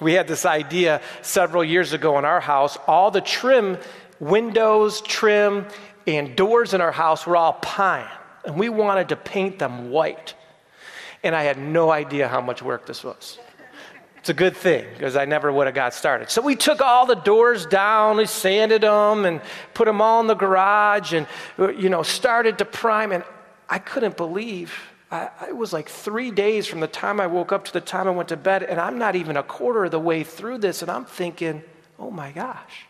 we 0.00 0.14
had 0.14 0.28
this 0.28 0.46
idea 0.46 1.00
several 1.22 1.64
years 1.64 1.92
ago 1.92 2.18
in 2.18 2.24
our 2.24 2.40
house. 2.40 2.78
All 2.86 3.10
the 3.10 3.20
trim, 3.20 3.78
windows, 4.18 5.00
trim, 5.00 5.66
and 6.06 6.36
doors 6.36 6.74
in 6.74 6.80
our 6.80 6.92
house 6.92 7.26
were 7.26 7.36
all 7.36 7.54
pine 7.54 8.08
and 8.44 8.58
we 8.58 8.68
wanted 8.68 9.10
to 9.10 9.16
paint 9.16 9.58
them 9.58 9.90
white. 9.90 10.34
And 11.22 11.34
I 11.34 11.42
had 11.42 11.58
no 11.58 11.90
idea 11.90 12.28
how 12.28 12.40
much 12.40 12.62
work 12.62 12.86
this 12.86 13.04
was. 13.04 13.38
It's 14.18 14.28
a 14.28 14.34
good 14.34 14.56
thing 14.56 14.86
because 14.92 15.16
I 15.16 15.24
never 15.24 15.50
would 15.50 15.66
have 15.66 15.74
got 15.74 15.94
started. 15.94 16.30
So 16.30 16.42
we 16.42 16.54
took 16.54 16.80
all 16.80 17.06
the 17.06 17.14
doors 17.14 17.64
down, 17.64 18.18
we 18.18 18.26
sanded 18.26 18.82
them 18.82 19.24
and 19.24 19.40
put 19.72 19.86
them 19.86 20.00
all 20.00 20.20
in 20.20 20.26
the 20.26 20.34
garage 20.34 21.14
and, 21.14 21.26
you 21.58 21.88
know, 21.88 22.02
started 22.02 22.58
to 22.58 22.64
prime. 22.64 23.12
And 23.12 23.24
I 23.68 23.78
couldn't 23.78 24.16
believe 24.16 24.74
I, 25.10 25.30
it 25.48 25.56
was 25.56 25.72
like 25.72 25.88
three 25.88 26.30
days 26.30 26.66
from 26.66 26.80
the 26.80 26.86
time 26.86 27.20
I 27.20 27.26
woke 27.26 27.52
up 27.52 27.64
to 27.64 27.72
the 27.72 27.80
time 27.80 28.06
I 28.06 28.10
went 28.10 28.28
to 28.28 28.36
bed. 28.36 28.62
And 28.62 28.80
I'm 28.80 28.98
not 28.98 29.16
even 29.16 29.36
a 29.36 29.42
quarter 29.42 29.84
of 29.84 29.90
the 29.90 29.98
way 29.98 30.22
through 30.22 30.58
this. 30.58 30.82
And 30.82 30.90
I'm 30.90 31.04
thinking, 31.04 31.62
oh 31.98 32.10
my 32.10 32.30
gosh, 32.30 32.86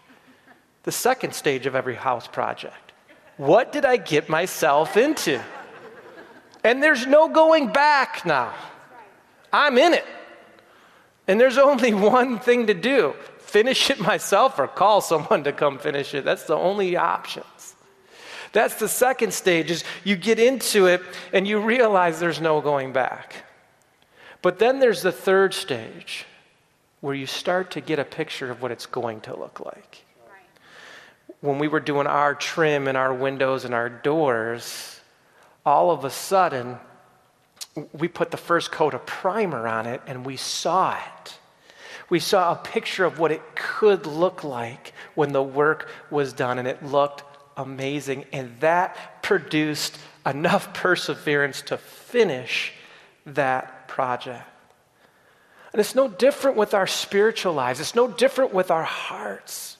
the 0.83 0.93
second 0.93 1.35
stage 1.35 1.67
of 1.67 1.75
every 1.75 1.95
house 1.95 2.27
project. 2.27 2.93
What 3.37 3.73
did 3.73 3.85
I 3.85 3.97
get 3.97 4.29
myself 4.29 4.97
into? 4.97 5.43
And 6.62 6.83
there's 6.83 7.07
no 7.07 7.29
going 7.29 7.69
back 7.69 8.27
now. 8.27 8.55
I'm 9.53 9.79
in 9.79 9.95
it. 9.95 10.05
And 11.27 11.41
there's 11.41 11.59
only 11.59 11.95
one 11.95 12.39
thing 12.39 12.67
to 12.67 12.75
do 12.75 13.15
finish 13.39 13.91
it 13.91 13.99
myself 13.99 14.61
or 14.61 14.69
call 14.69 15.00
someone 15.00 15.43
to 15.43 15.53
come 15.53 15.77
finish 15.77 16.15
it. 16.15 16.25
That's 16.25 16.45
the 16.45 16.55
only 16.55 16.97
options. 16.97 17.75
That's 18.52 18.75
the 18.75 18.88
second 18.88 19.33
stage 19.33 19.71
is 19.71 19.85
you 20.04 20.16
get 20.16 20.38
into 20.38 20.87
it 20.87 21.02
and 21.33 21.47
you 21.47 21.61
realize 21.61 22.19
there's 22.19 22.40
no 22.40 22.61
going 22.61 22.92
back. 22.92 23.45
But 24.42 24.59
then 24.59 24.78
there's 24.80 25.02
the 25.02 25.12
third 25.12 25.54
stage 25.54 26.25
where 27.00 27.14
you 27.14 27.26
start 27.26 27.71
to 27.73 27.80
get 27.80 27.99
a 27.99 28.04
picture 28.04 28.50
of 28.50 28.62
what 28.62 28.71
it's 28.71 28.87
going 28.87 29.21
to 29.23 29.37
look 29.37 29.61
like 29.61 30.04
when 31.40 31.59
we 31.59 31.69
were 31.69 31.80
doing 31.80 32.07
our 32.07 32.35
trim 32.35 32.87
and 32.87 32.97
our 32.97 33.14
windows 33.14 33.64
and 33.64 33.75
our 33.75 33.88
doors, 33.88 35.00
all 35.64 35.90
of 35.90 36.04
a 36.04 36.11
sudden, 36.11 36.78
we 37.92 38.09
put 38.09 38.30
the 38.30 38.37
first 38.37 38.71
coat 38.71 38.95
of 38.95 39.07
primer 39.07 39.66
on 39.66 39.87
it 39.87 40.02
and 40.07 40.25
we 40.26 40.37
saw 40.37 40.95
it. 40.95 41.38
We 42.11 42.19
saw 42.19 42.52
a 42.52 42.57
picture 42.57 43.04
of 43.04 43.19
what 43.19 43.30
it 43.30 43.42
could 43.54 44.04
look 44.04 44.42
like 44.42 44.92
when 45.14 45.33
the 45.33 45.42
work 45.42 45.88
was 46.11 46.33
done, 46.33 46.59
and 46.59 46.66
it 46.66 46.85
looked 46.85 47.23
amazing. 47.57 48.25
And 48.33 48.59
that 48.61 49.23
produced 49.23 49.99
enough 50.25 50.73
perseverance 50.75 51.62
to 51.62 51.76
finish 51.76 52.73
that 53.26 53.88
project. 53.88 54.47
And 55.73 55.78
it's 55.78 55.95
no 55.95 56.09
different 56.09 56.57
with 56.57 56.75
our 56.75 56.87
spiritual 56.87 57.52
lives, 57.52 57.80
it's 57.80 57.95
no 57.95 58.09
different 58.09 58.52
with 58.52 58.71
our 58.71 58.83
hearts 58.83 59.76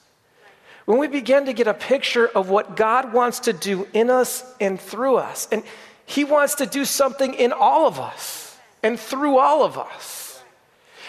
when 0.85 0.99
we 0.99 1.07
begin 1.07 1.45
to 1.45 1.53
get 1.53 1.67
a 1.67 1.73
picture 1.73 2.27
of 2.27 2.49
what 2.49 2.75
God 2.75 3.13
wants 3.13 3.39
to 3.41 3.53
do 3.53 3.87
in 3.93 4.09
us 4.09 4.43
and 4.59 4.79
through 4.79 5.17
us, 5.17 5.47
and 5.51 5.63
He 6.05 6.23
wants 6.23 6.55
to 6.55 6.65
do 6.65 6.85
something 6.85 7.33
in 7.33 7.51
all 7.53 7.87
of 7.87 7.99
us 7.99 8.57
and 8.83 8.99
through 8.99 9.37
all 9.37 9.63
of 9.63 9.77
us. 9.77 10.43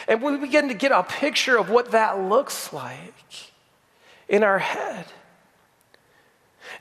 And 0.07 0.23
we 0.23 0.37
begin 0.37 0.69
to 0.69 0.75
get 0.75 0.93
a 0.93 1.03
picture 1.03 1.59
of 1.59 1.71
what 1.71 1.93
that 1.93 2.21
looks 2.21 2.73
like 2.73 3.15
in 4.29 4.43
our 4.43 4.59
head. 4.59 5.07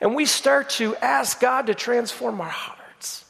And 0.02 0.16
we 0.16 0.26
start 0.26 0.68
to 0.70 0.96
ask 0.96 1.38
God 1.38 1.68
to 1.68 1.74
transform 1.76 2.40
our 2.40 2.48
hearts. 2.48 3.24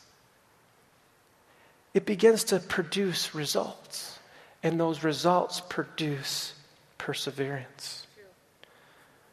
It 1.92 2.06
begins 2.06 2.44
to 2.44 2.60
produce 2.60 3.34
results, 3.34 4.18
and 4.62 4.80
those 4.80 5.04
results 5.04 5.60
produce 5.60 6.54
perseverance. 6.96 8.06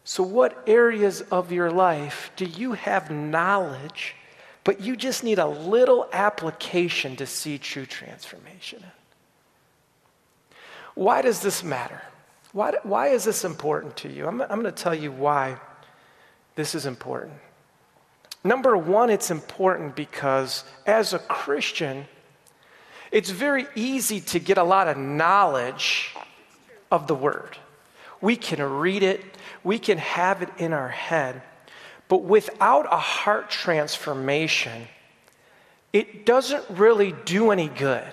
So, 0.03 0.21
what 0.21 0.61
areas 0.67 1.21
of 1.21 1.53
your 1.53 1.71
life 1.71 2.31
do 2.35 2.43
you 2.43 2.73
have 2.73 3.09
knowledge, 3.09 4.15
but 4.65 4.81
you 4.81 4.97
just 4.97 5.23
need 5.23 5.39
a 5.39 5.47
little 5.47 6.09
application 6.11 7.15
to 7.15 7.25
see 7.25 7.57
true 7.57 7.85
transformation 7.85 8.79
in? 8.79 10.57
Why 10.95 11.21
does 11.21 11.39
this 11.39 11.63
matter? 11.63 12.01
Why, 12.51 12.73
why 12.83 13.07
is 13.09 13.23
this 13.23 13.45
important 13.45 13.95
to 13.97 14.09
you? 14.09 14.27
I'm, 14.27 14.41
I'm 14.41 14.61
going 14.61 14.63
to 14.63 14.71
tell 14.73 14.95
you 14.95 15.13
why 15.13 15.57
this 16.59 16.75
is 16.75 16.85
important. 16.85 17.33
Number 18.43 18.75
one, 18.75 19.09
it's 19.09 19.31
important 19.31 19.95
because 19.95 20.65
as 20.85 21.13
a 21.13 21.19
Christian, 21.19 22.05
it's 23.13 23.29
very 23.29 23.65
easy 23.75 24.19
to 24.19 24.39
get 24.39 24.57
a 24.57 24.63
lot 24.63 24.89
of 24.89 24.97
knowledge 24.97 26.13
of 26.91 27.07
the 27.07 27.15
Word. 27.15 27.57
We 28.19 28.35
can 28.35 28.61
read 28.61 29.03
it, 29.03 29.23
we 29.63 29.79
can 29.79 29.99
have 29.99 30.41
it 30.41 30.49
in 30.57 30.73
our 30.73 30.89
head, 30.89 31.41
but 32.09 32.23
without 32.23 32.91
a 32.91 32.97
heart 32.97 33.49
transformation, 33.49 34.87
it 35.93 36.25
doesn't 36.25 36.65
really 36.69 37.15
do 37.23 37.51
any 37.51 37.69
good. 37.69 38.03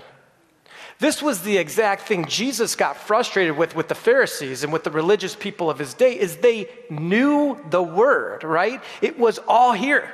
This 0.98 1.22
was 1.22 1.42
the 1.42 1.58
exact 1.58 2.02
thing 2.02 2.24
Jesus 2.24 2.74
got 2.74 2.96
frustrated 2.96 3.56
with 3.56 3.76
with 3.76 3.88
the 3.88 3.94
Pharisees 3.94 4.64
and 4.64 4.72
with 4.72 4.84
the 4.84 4.90
religious 4.90 5.34
people 5.34 5.68
of 5.68 5.78
his 5.78 5.92
day 5.92 6.18
is 6.18 6.38
they 6.38 6.68
knew 6.88 7.58
the 7.70 7.82
word, 7.82 8.44
right? 8.44 8.82
It 9.02 9.18
was 9.18 9.38
all 9.46 9.72
here. 9.72 10.10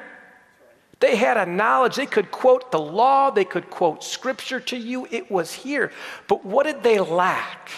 They 0.98 1.16
had 1.16 1.36
a 1.36 1.46
knowledge. 1.46 1.96
They 1.96 2.06
could 2.06 2.30
quote 2.30 2.72
the 2.72 2.80
law, 2.80 3.30
they 3.30 3.44
could 3.44 3.70
quote 3.70 4.02
scripture 4.02 4.60
to 4.60 4.76
you. 4.76 5.06
It 5.10 5.30
was 5.30 5.52
here. 5.52 5.92
But 6.28 6.44
what 6.44 6.64
did 6.64 6.82
they 6.82 6.98
lack? 6.98 7.70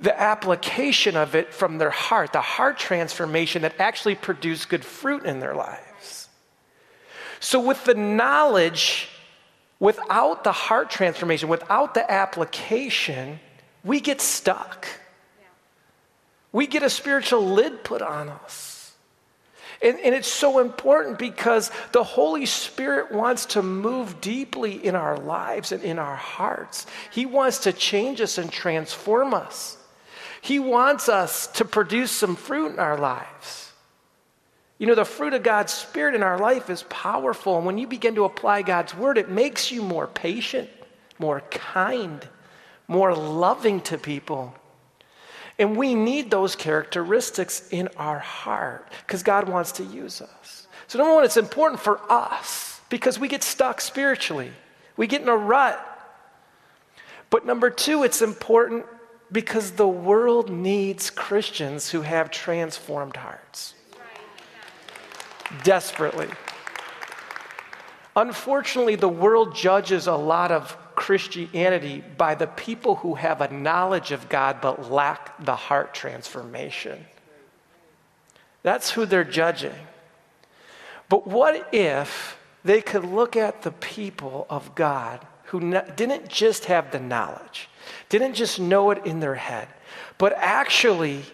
the 0.00 0.18
application 0.18 1.16
of 1.16 1.34
it 1.34 1.52
from 1.52 1.78
their 1.78 1.90
heart, 1.90 2.32
the 2.32 2.40
heart 2.40 2.78
transformation 2.78 3.62
that 3.62 3.78
actually 3.78 4.14
produced 4.14 4.68
good 4.68 4.84
fruit 4.84 5.24
in 5.24 5.40
their 5.40 5.54
lives. 5.54 6.28
So, 7.38 7.60
with 7.60 7.84
the 7.84 7.94
knowledge, 7.94 9.09
without 9.80 10.44
the 10.44 10.52
heart 10.52 10.90
transformation, 10.90 11.48
without 11.48 11.94
the 11.94 12.08
application, 12.10 13.40
we 13.82 13.98
get 13.98 14.20
stuck. 14.20 14.86
We 16.52 16.66
get 16.66 16.82
a 16.82 16.90
spiritual 16.90 17.44
lid 17.46 17.82
put 17.82 18.02
on 18.02 18.28
us. 18.28 18.92
And, 19.82 19.98
and, 20.00 20.14
it's 20.14 20.28
so 20.28 20.58
important 20.58 21.18
because 21.18 21.70
the 21.92 22.04
Holy 22.04 22.44
Spirit 22.44 23.12
wants 23.12 23.46
to 23.46 23.62
move 23.62 24.20
deeply 24.20 24.84
in 24.84 24.94
our 24.94 25.16
lives 25.16 25.72
and 25.72 25.82
in 25.82 25.98
our 25.98 26.16
hearts. 26.16 26.84
He 27.10 27.24
wants 27.24 27.60
to 27.60 27.72
change 27.72 28.20
us 28.20 28.36
and 28.36 28.52
transform 28.52 29.32
us. 29.32 29.78
He 30.42 30.58
wants 30.58 31.08
us 31.08 31.46
to 31.48 31.64
produce 31.64 32.10
some 32.10 32.36
fruit 32.36 32.72
in 32.72 32.78
our 32.78 32.98
lives. 32.98 33.69
You 34.80 34.86
know, 34.86 34.94
the 34.94 35.04
fruit 35.04 35.34
of 35.34 35.42
God's 35.42 35.74
Spirit 35.74 36.14
in 36.14 36.22
our 36.22 36.38
life 36.38 36.70
is 36.70 36.84
powerful. 36.84 37.58
And 37.58 37.66
when 37.66 37.76
you 37.76 37.86
begin 37.86 38.14
to 38.14 38.24
apply 38.24 38.62
God's 38.62 38.94
Word, 38.94 39.18
it 39.18 39.28
makes 39.28 39.70
you 39.70 39.82
more 39.82 40.06
patient, 40.06 40.70
more 41.18 41.42
kind, 41.50 42.26
more 42.88 43.14
loving 43.14 43.82
to 43.82 43.98
people. 43.98 44.54
And 45.58 45.76
we 45.76 45.94
need 45.94 46.30
those 46.30 46.56
characteristics 46.56 47.68
in 47.68 47.90
our 47.98 48.20
heart 48.20 48.90
because 49.06 49.22
God 49.22 49.50
wants 49.50 49.72
to 49.72 49.84
use 49.84 50.22
us. 50.22 50.66
So, 50.88 50.98
number 50.98 51.14
one, 51.14 51.26
it's 51.26 51.36
important 51.36 51.82
for 51.82 52.00
us 52.10 52.80
because 52.88 53.18
we 53.18 53.28
get 53.28 53.42
stuck 53.42 53.82
spiritually. 53.82 54.50
We 54.96 55.06
get 55.06 55.20
in 55.20 55.28
a 55.28 55.36
rut. 55.36 55.78
But 57.28 57.44
number 57.44 57.68
two, 57.68 58.02
it's 58.02 58.22
important 58.22 58.86
because 59.30 59.72
the 59.72 59.86
world 59.86 60.48
needs 60.48 61.10
Christians 61.10 61.90
who 61.90 62.00
have 62.00 62.30
transformed 62.30 63.16
hearts. 63.16 63.74
Desperately. 65.64 66.28
Unfortunately, 68.16 68.96
the 68.96 69.08
world 69.08 69.54
judges 69.54 70.06
a 70.06 70.14
lot 70.14 70.50
of 70.50 70.76
Christianity 70.94 72.04
by 72.18 72.34
the 72.34 72.46
people 72.46 72.96
who 72.96 73.14
have 73.14 73.40
a 73.40 73.52
knowledge 73.52 74.12
of 74.12 74.28
God 74.28 74.60
but 74.60 74.90
lack 74.90 75.42
the 75.44 75.56
heart 75.56 75.94
transformation. 75.94 77.06
That's 78.62 78.90
who 78.90 79.06
they're 79.06 79.24
judging. 79.24 79.74
But 81.08 81.26
what 81.26 81.68
if 81.72 82.36
they 82.64 82.82
could 82.82 83.04
look 83.04 83.36
at 83.36 83.62
the 83.62 83.72
people 83.72 84.46
of 84.50 84.74
God 84.74 85.26
who 85.44 85.60
didn't 85.96 86.28
just 86.28 86.66
have 86.66 86.92
the 86.92 87.00
knowledge, 87.00 87.68
didn't 88.08 88.34
just 88.34 88.60
know 88.60 88.90
it 88.90 89.04
in 89.06 89.20
their 89.20 89.34
head, 89.34 89.68
but 90.18 90.34
actually 90.36 91.24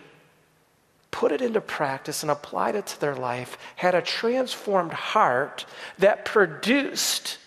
put 1.10 1.32
it 1.32 1.40
into 1.40 1.60
practice 1.60 2.22
and 2.22 2.30
applied 2.30 2.75
it 2.75 2.86
to 2.86 3.00
their 3.00 3.14
life, 3.14 3.58
had 3.76 3.94
a 3.94 4.02
transformed 4.02 4.92
heart 4.92 5.64
that 5.98 6.25
produced 6.25 7.38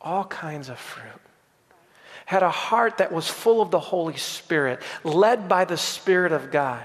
all 0.00 0.24
kinds 0.24 0.68
of 0.68 0.78
fruit. 0.78 1.04
Had 2.26 2.42
a 2.42 2.50
heart 2.50 2.98
that 2.98 3.12
was 3.12 3.28
full 3.28 3.60
of 3.60 3.70
the 3.70 3.80
Holy 3.80 4.16
Spirit, 4.16 4.80
led 5.02 5.48
by 5.48 5.64
the 5.64 5.76
Spirit 5.76 6.32
of 6.32 6.50
God. 6.50 6.84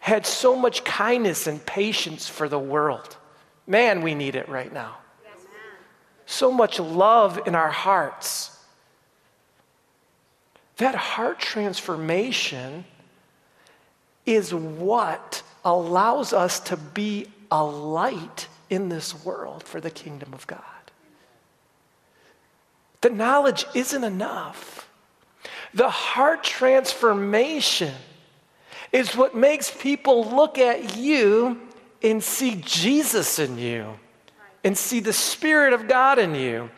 Had 0.00 0.26
so 0.26 0.56
much 0.56 0.82
kindness 0.82 1.46
and 1.46 1.64
patience 1.64 2.28
for 2.28 2.48
the 2.48 2.58
world. 2.58 3.16
Man, 3.66 4.02
we 4.02 4.14
need 4.14 4.34
it 4.34 4.48
right 4.48 4.72
now 4.72 4.96
so 6.32 6.50
much 6.50 6.80
love 6.80 7.46
in 7.46 7.54
our 7.54 7.70
hearts. 7.70 8.58
That 10.78 10.94
heart 10.94 11.38
transformation 11.38 12.84
is 14.26 14.54
what 14.54 15.42
allows 15.64 16.32
us 16.32 16.60
to 16.60 16.76
be 16.76 17.28
a 17.50 17.64
light 17.64 18.48
in 18.70 18.88
this 18.88 19.24
world 19.24 19.62
for 19.62 19.80
the 19.80 19.90
kingdom 19.90 20.32
of 20.32 20.46
God. 20.46 20.60
The 23.02 23.10
knowledge 23.10 23.66
isn't 23.74 24.04
enough. 24.04 24.88
The 25.74 25.90
heart 25.90 26.44
transformation 26.44 27.94
is 28.92 29.16
what 29.16 29.34
makes 29.34 29.70
people 29.70 30.24
look 30.24 30.58
at 30.58 30.96
you 30.96 31.60
and 32.02 32.22
see 32.22 32.60
Jesus 32.64 33.38
in 33.38 33.58
you 33.58 33.94
and 34.64 34.76
see 34.76 35.00
the 35.00 35.12
Spirit 35.12 35.72
of 35.72 35.88
God 35.88 36.18
in 36.18 36.34
you 36.34 36.70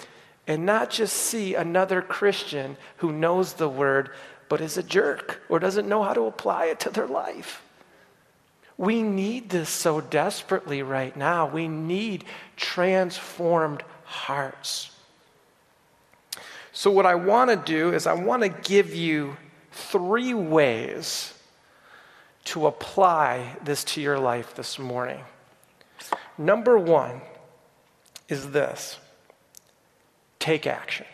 and 0.47 0.65
not 0.67 0.91
just 0.91 1.15
see 1.15 1.55
another 1.55 2.03
Christian 2.03 2.77
who 2.99 3.13
knows 3.13 3.55
the 3.55 3.69
word 3.69 4.11
but 4.49 4.61
is 4.61 4.77
a 4.77 4.83
jerk 4.83 5.43
or 5.49 5.59
doesn't 5.59 5.89
know 5.89 6.03
how 6.03 6.13
to 6.15 6.23
apply 6.23 6.67
it 6.67 6.81
to 6.81 6.91
their 6.91 7.07
life. 7.07 7.63
We 8.77 9.03
need 9.03 9.51
this 9.51 9.69
so 9.69 10.01
desperately 10.01 10.83
right 10.83 11.17
now. 11.17 11.47
We 11.47 11.69
need 11.69 12.25
transformed 12.57 13.83
hearts. 14.05 14.91
So, 16.73 16.91
what 16.91 17.07
I 17.07 17.15
want 17.15 17.51
to 17.51 17.57
do 17.57 17.93
is, 17.93 18.07
I 18.07 18.15
want 18.15 18.43
to 18.43 18.49
give 18.49 18.95
you 18.95 19.37
three 19.71 20.35
ways 20.35 21.33
to 22.47 22.67
apply 22.67 23.57
this 23.63 23.85
to 23.85 24.01
your 24.01 24.19
life 24.19 24.57
this 24.57 24.79
morning. 24.79 25.21
Number 26.37 26.77
one, 26.77 27.21
is 28.29 28.51
this 28.51 28.99
take 30.39 30.67
action. 30.67 31.07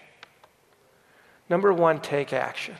Number 1.48 1.72
one, 1.72 2.00
take 2.00 2.32
action. 2.32 2.76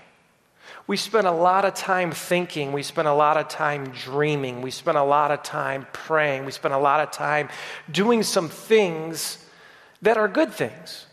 We 0.90 0.96
spend 0.96 1.29
a 1.29 1.31
lot 1.31 1.64
of 1.64 1.74
time 1.74 2.11
thinking. 2.11 2.72
We 2.72 2.83
spend 2.83 3.07
a 3.07 3.14
lot 3.14 3.37
of 3.37 3.46
time 3.46 3.90
dreaming. 3.90 4.61
We 4.61 4.72
spend 4.72 4.98
a 4.98 5.05
lot 5.05 5.31
of 5.31 5.44
time 5.44 5.87
praying. 5.92 6.46
We 6.46 6.50
spend 6.50 6.74
a 6.74 6.79
lot 6.79 6.98
of 6.98 7.12
time 7.12 7.48
doing 7.92 8.24
some 8.24 8.48
things 8.48 9.38
that 10.03 10.16
are 10.16 10.26
good 10.26 10.53
things. 10.53 11.07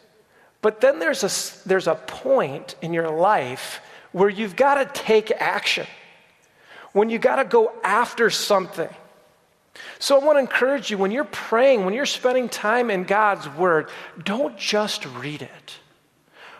But 0.64 0.82
then 0.82 0.98
there's 0.98 1.24
a, 1.24 1.70
there's 1.70 1.86
a 1.86 1.94
point 1.94 2.74
in 2.82 2.92
your 2.92 3.12
life 3.12 3.80
where 4.14 4.30
you've 4.30 4.56
got 4.56 4.84
to 4.84 5.00
take 5.00 5.30
action, 5.30 5.86
when 6.94 7.12
you've 7.12 7.22
got 7.22 7.36
to 7.36 7.46
go 7.46 7.72
after 7.84 8.32
something. 8.32 8.90
So 10.00 10.20
I 10.20 10.26
want 10.26 10.38
to 10.38 10.40
encourage 10.40 10.90
you 10.90 10.98
when 10.98 11.12
you're 11.12 11.24
praying, 11.24 11.86
when 11.86 11.94
you're 11.94 12.08
spending 12.08 12.50
time 12.50 12.90
in 12.90 13.04
God's 13.04 13.48
Word, 13.48 13.92
don't 14.24 14.58
just 14.58 15.06
read 15.06 15.44
it. 15.44 15.76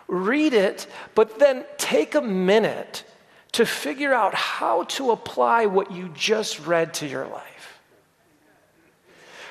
Read 0.08 0.54
it, 0.54 0.86
but 1.14 1.38
then 1.38 1.64
take 1.76 2.14
a 2.14 2.20
minute 2.20 3.04
to 3.52 3.64
figure 3.64 4.12
out 4.12 4.34
how 4.34 4.84
to 4.84 5.10
apply 5.10 5.66
what 5.66 5.92
you 5.92 6.08
just 6.14 6.66
read 6.66 6.94
to 6.94 7.06
your 7.06 7.26
life. 7.26 7.80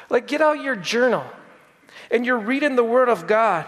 Like, 0.09 0.27
get 0.27 0.41
out 0.41 0.61
your 0.61 0.75
journal 0.75 1.25
and 2.11 2.25
you're 2.25 2.39
reading 2.39 2.75
the 2.75 2.83
Word 2.83 3.09
of 3.09 3.27
God 3.27 3.65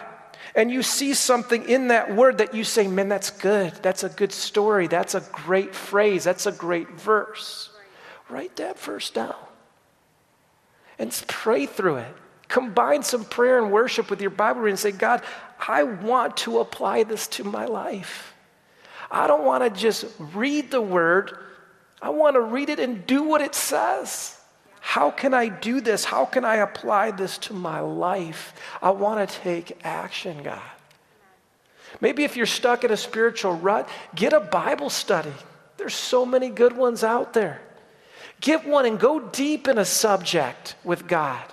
and 0.56 0.72
you 0.72 0.82
see 0.82 1.14
something 1.14 1.70
in 1.70 1.90
that 1.90 2.16
word 2.16 2.40
that 2.40 2.54
you 2.54 2.64
say, 2.64 2.88
man, 2.88 3.10
that's 3.10 3.30
good. 3.30 3.74
That's 3.82 4.04
a 4.04 4.10
good 4.10 4.32
story. 4.32 4.88
That's 4.88 5.16
a 5.16 5.22
great 5.32 5.76
phrase. 5.76 6.24
That's 6.24 6.46
a 6.46 6.52
great 6.52 6.90
verse. 6.90 7.70
Write 8.30 8.56
that 8.58 8.80
verse 8.80 9.10
down 9.10 9.36
and 10.98 11.12
pray 11.28 11.66
through 11.66 11.98
it. 11.98 12.16
Combine 12.48 13.04
some 13.04 13.26
prayer 13.26 13.62
and 13.62 13.72
worship 13.72 14.10
with 14.10 14.22
your 14.22 14.32
Bible 14.32 14.62
reading 14.62 14.74
and 14.74 14.80
say, 14.80 14.92
God, 14.92 15.22
I 15.68 15.84
want 15.84 16.38
to 16.38 16.60
apply 16.60 17.04
this 17.04 17.28
to 17.28 17.44
my 17.44 17.66
life. 17.66 18.34
I 19.12 19.28
don't 19.28 19.44
want 19.44 19.64
to 19.64 19.80
just 19.80 20.06
read 20.34 20.72
the 20.72 20.82
word, 20.82 21.38
I 22.02 22.10
want 22.10 22.36
to 22.36 22.42
read 22.42 22.70
it 22.70 22.80
and 22.80 23.06
do 23.06 23.24
what 23.24 23.42
it 23.42 23.56
says. 23.56 24.40
How 24.80 25.12
can 25.12 25.34
I 25.34 25.50
do 25.50 25.82
this? 25.82 26.06
How 26.06 26.26
can 26.26 26.46
I 26.46 26.58
apply 26.58 27.12
this 27.12 27.38
to 27.40 27.54
my 27.54 27.80
life? 27.80 28.54
I 28.82 28.92
want 28.92 29.28
to 29.28 29.40
take 29.42 29.78
action, 29.84 30.42
God. 30.44 30.62
Maybe 32.02 32.24
if 32.24 32.38
you're 32.38 32.46
stuck 32.46 32.84
in 32.84 32.92
a 32.92 32.98
spiritual 32.98 33.54
rut, 33.54 33.90
get 34.16 34.32
a 34.32 34.40
Bible 34.40 34.90
study. 34.90 35.34
There's 35.78 35.94
so 35.94 36.26
many 36.26 36.50
good 36.50 36.76
ones 36.76 37.04
out 37.04 37.34
there. 37.34 37.62
Get 38.42 38.66
one 38.66 38.86
and 38.86 39.00
go 39.00 39.20
deep 39.20 39.68
in 39.68 39.78
a 39.78 39.86
subject 39.86 40.76
with 40.84 41.08
God. 41.08 41.44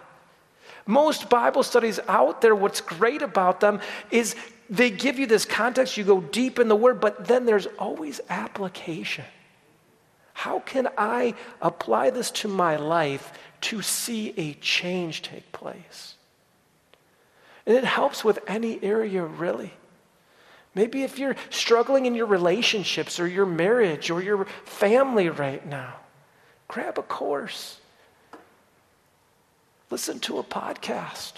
Most 0.86 1.28
Bible 1.28 1.62
studies 1.62 2.00
out 2.08 2.40
there, 2.40 2.54
what's 2.54 2.80
great 2.80 3.22
about 3.22 3.60
them 3.60 3.80
is 4.10 4.36
they 4.70 4.90
give 4.90 5.18
you 5.18 5.26
this 5.26 5.44
context, 5.44 5.96
you 5.96 6.04
go 6.04 6.20
deep 6.20 6.58
in 6.58 6.68
the 6.68 6.76
Word, 6.76 7.00
but 7.00 7.26
then 7.26 7.44
there's 7.44 7.66
always 7.78 8.20
application. 8.28 9.24
How 10.32 10.60
can 10.60 10.88
I 10.96 11.34
apply 11.60 12.10
this 12.10 12.30
to 12.32 12.48
my 12.48 12.76
life 12.76 13.32
to 13.62 13.82
see 13.82 14.34
a 14.36 14.54
change 14.54 15.22
take 15.22 15.50
place? 15.52 16.14
And 17.66 17.76
it 17.76 17.84
helps 17.84 18.24
with 18.24 18.38
any 18.46 18.82
area, 18.82 19.24
really. 19.24 19.72
Maybe 20.74 21.02
if 21.02 21.18
you're 21.18 21.36
struggling 21.50 22.06
in 22.06 22.14
your 22.14 22.26
relationships 22.26 23.18
or 23.18 23.26
your 23.26 23.46
marriage 23.46 24.10
or 24.10 24.22
your 24.22 24.44
family 24.64 25.30
right 25.30 25.66
now, 25.66 25.94
Grab 26.68 26.98
a 26.98 27.02
course. 27.02 27.80
Listen 29.90 30.18
to 30.20 30.38
a 30.38 30.42
podcast. 30.42 31.34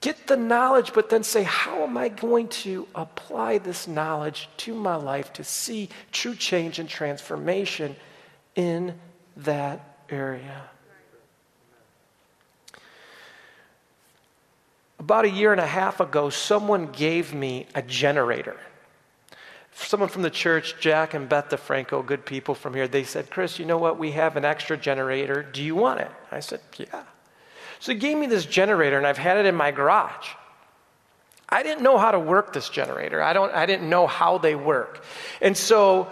Get 0.00 0.28
the 0.28 0.36
knowledge, 0.36 0.92
but 0.92 1.10
then 1.10 1.22
say, 1.22 1.42
how 1.42 1.82
am 1.82 1.96
I 1.96 2.08
going 2.08 2.48
to 2.48 2.86
apply 2.94 3.58
this 3.58 3.88
knowledge 3.88 4.48
to 4.58 4.74
my 4.74 4.94
life 4.94 5.32
to 5.34 5.44
see 5.44 5.88
true 6.12 6.34
change 6.34 6.78
and 6.78 6.88
transformation 6.88 7.96
in 8.54 8.94
that 9.38 9.98
area? 10.08 10.62
About 15.00 15.24
a 15.24 15.30
year 15.30 15.52
and 15.52 15.60
a 15.60 15.66
half 15.66 16.00
ago, 16.00 16.30
someone 16.30 16.86
gave 16.86 17.34
me 17.34 17.66
a 17.74 17.82
generator 17.82 18.58
someone 19.86 20.08
from 20.08 20.22
the 20.22 20.30
church, 20.30 20.74
Jack 20.80 21.14
and 21.14 21.28
Beth 21.28 21.48
DeFranco, 21.48 22.04
good 22.04 22.24
people 22.24 22.54
from 22.54 22.74
here, 22.74 22.88
they 22.88 23.04
said, 23.04 23.30
Chris, 23.30 23.58
you 23.58 23.64
know 23.64 23.78
what? 23.78 23.98
We 23.98 24.12
have 24.12 24.36
an 24.36 24.44
extra 24.44 24.76
generator. 24.76 25.42
Do 25.42 25.62
you 25.62 25.74
want 25.74 26.00
it? 26.00 26.10
I 26.30 26.40
said, 26.40 26.60
yeah. 26.76 27.04
So 27.80 27.92
he 27.92 27.98
gave 27.98 28.16
me 28.16 28.26
this 28.26 28.44
generator, 28.44 28.98
and 28.98 29.06
I've 29.06 29.18
had 29.18 29.38
it 29.38 29.46
in 29.46 29.54
my 29.54 29.70
garage. 29.70 30.28
I 31.48 31.62
didn't 31.62 31.82
know 31.82 31.96
how 31.96 32.10
to 32.10 32.18
work 32.18 32.52
this 32.52 32.68
generator. 32.68 33.22
I, 33.22 33.32
don't, 33.32 33.52
I 33.54 33.66
didn't 33.66 33.88
know 33.88 34.06
how 34.06 34.38
they 34.38 34.54
work. 34.54 35.02
And 35.40 35.56
so 35.56 36.10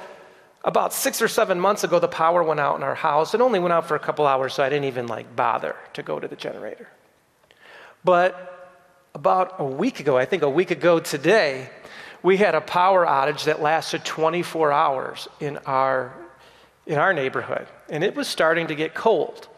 about 0.64 0.92
six 0.92 1.20
or 1.20 1.28
seven 1.28 1.60
months 1.60 1.84
ago, 1.84 1.98
the 1.98 2.08
power 2.08 2.42
went 2.42 2.58
out 2.58 2.76
in 2.76 2.82
our 2.82 2.94
house. 2.94 3.34
It 3.34 3.40
only 3.40 3.58
went 3.58 3.72
out 3.72 3.86
for 3.86 3.94
a 3.94 4.00
couple 4.00 4.26
hours, 4.26 4.54
so 4.54 4.62
I 4.62 4.68
didn't 4.68 4.86
even 4.86 5.06
like 5.06 5.36
bother 5.36 5.76
to 5.92 6.02
go 6.02 6.18
to 6.18 6.26
the 6.26 6.36
generator. 6.36 6.88
But 8.02 8.52
about 9.14 9.56
a 9.58 9.64
week 9.64 10.00
ago, 10.00 10.16
I 10.16 10.24
think 10.24 10.42
a 10.42 10.50
week 10.50 10.70
ago 10.70 11.00
today, 11.00 11.68
we 12.22 12.36
had 12.36 12.54
a 12.54 12.60
power 12.60 13.06
outage 13.06 13.44
that 13.44 13.60
lasted 13.60 14.04
24 14.04 14.72
hours 14.72 15.28
in 15.40 15.58
our, 15.66 16.14
in 16.86 16.98
our 16.98 17.12
neighborhood, 17.12 17.66
and 17.88 18.02
it 18.02 18.16
was 18.16 18.26
starting 18.26 18.68
to 18.68 18.74
get 18.74 18.94
cold. 18.94 19.48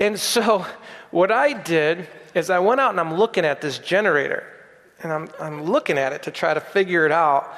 And 0.00 0.18
so, 0.18 0.64
what 1.10 1.32
I 1.32 1.52
did 1.52 2.08
is 2.34 2.50
I 2.50 2.58
went 2.58 2.80
out 2.80 2.90
and 2.90 3.00
I'm 3.00 3.14
looking 3.14 3.44
at 3.44 3.60
this 3.60 3.78
generator, 3.78 4.44
and 5.02 5.12
I'm, 5.12 5.28
I'm 5.40 5.64
looking 5.64 5.98
at 5.98 6.12
it 6.12 6.22
to 6.24 6.30
try 6.30 6.54
to 6.54 6.60
figure 6.60 7.06
it 7.06 7.12
out. 7.12 7.52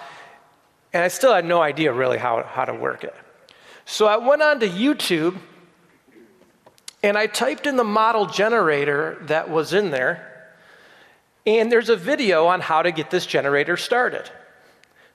And 0.92 1.02
I 1.02 1.08
still 1.08 1.32
had 1.32 1.44
no 1.44 1.60
idea 1.60 1.92
really 1.92 2.18
how, 2.18 2.42
how 2.42 2.64
to 2.64 2.74
work 2.74 3.04
it. 3.04 3.14
So 3.84 4.06
I 4.06 4.16
went 4.16 4.42
on 4.42 4.60
to 4.60 4.68
YouTube 4.68 5.36
and 7.02 7.16
I 7.16 7.26
typed 7.26 7.66
in 7.66 7.76
the 7.76 7.84
model 7.84 8.26
generator 8.26 9.18
that 9.22 9.48
was 9.48 9.72
in 9.72 9.90
there. 9.90 10.26
And 11.46 11.72
there's 11.72 11.88
a 11.88 11.96
video 11.96 12.46
on 12.46 12.60
how 12.60 12.82
to 12.82 12.92
get 12.92 13.10
this 13.10 13.24
generator 13.24 13.76
started. 13.76 14.30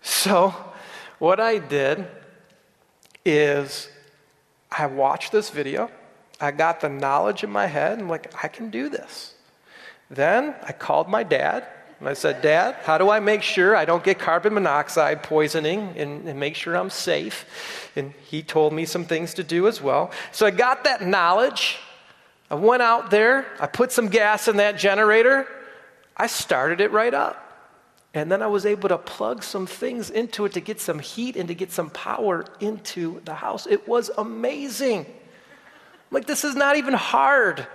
So 0.01 0.53
what 1.19 1.39
I 1.39 1.59
did 1.59 2.07
is 3.23 3.87
I 4.71 4.87
watched 4.87 5.31
this 5.31 5.49
video. 5.49 5.91
I 6.39 6.51
got 6.51 6.81
the 6.81 6.89
knowledge 6.89 7.43
in 7.43 7.49
my 7.49 7.67
head. 7.67 7.99
I'm 7.99 8.09
like, 8.09 8.33
I 8.43 8.47
can 8.47 8.69
do 8.69 8.89
this. 8.89 9.33
Then 10.09 10.55
I 10.63 10.71
called 10.71 11.07
my 11.07 11.23
dad 11.23 11.65
and 11.99 12.09
I 12.09 12.13
said, 12.13 12.41
Dad, 12.41 12.75
how 12.83 12.97
do 12.97 13.09
I 13.09 13.19
make 13.19 13.41
sure 13.41 13.75
I 13.75 13.85
don't 13.85 14.03
get 14.03 14.19
carbon 14.19 14.53
monoxide 14.53 15.23
poisoning 15.23 15.93
and, 15.95 16.27
and, 16.27 16.39
make 16.39 16.55
sure 16.55 16.75
I'm 16.75 16.89
safe? 16.89 17.91
And 17.95 18.13
he 18.25 18.43
told 18.43 18.73
me 18.73 18.85
some 18.85 19.05
things 19.05 19.33
to 19.35 19.43
do 19.43 19.67
as 19.67 19.81
well. 19.81 20.11
So 20.31 20.45
I 20.45 20.51
got 20.51 20.83
that 20.83 21.01
knowledge. 21.01 21.77
I 22.51 22.55
went 22.55 22.83
out 22.83 23.09
there, 23.09 23.47
I 23.59 23.65
put 23.65 23.91
some 23.91 24.07
gas 24.07 24.47
in 24.47 24.57
that 24.57 24.77
generator, 24.77 25.47
I 26.15 26.27
started 26.27 26.79
it 26.79 26.91
right 26.91 27.13
up. 27.13 27.41
And 28.13 28.31
then 28.31 28.43
I 28.43 28.47
was 28.47 28.65
able 28.65 28.87
to 28.89 28.97
plug 28.97 29.43
some 29.43 29.65
things 29.65 30.09
into 30.09 30.45
it 30.45 30.53
to 30.53 30.61
get 30.61 30.79
some 30.79 30.99
heat 30.99 31.35
and 31.35 31.47
to 31.47 31.55
get 31.55 31.71
some 31.71 31.89
power 31.89 32.45
into 32.59 33.19
the 33.25 33.33
house. 33.33 33.65
It 33.65 33.87
was 33.87 34.11
amazing. 34.17 35.05
Like, 36.11 36.25
this 36.25 36.43
is 36.43 36.55
not 36.55 36.77
even 36.77 36.93
hard. 36.93 37.67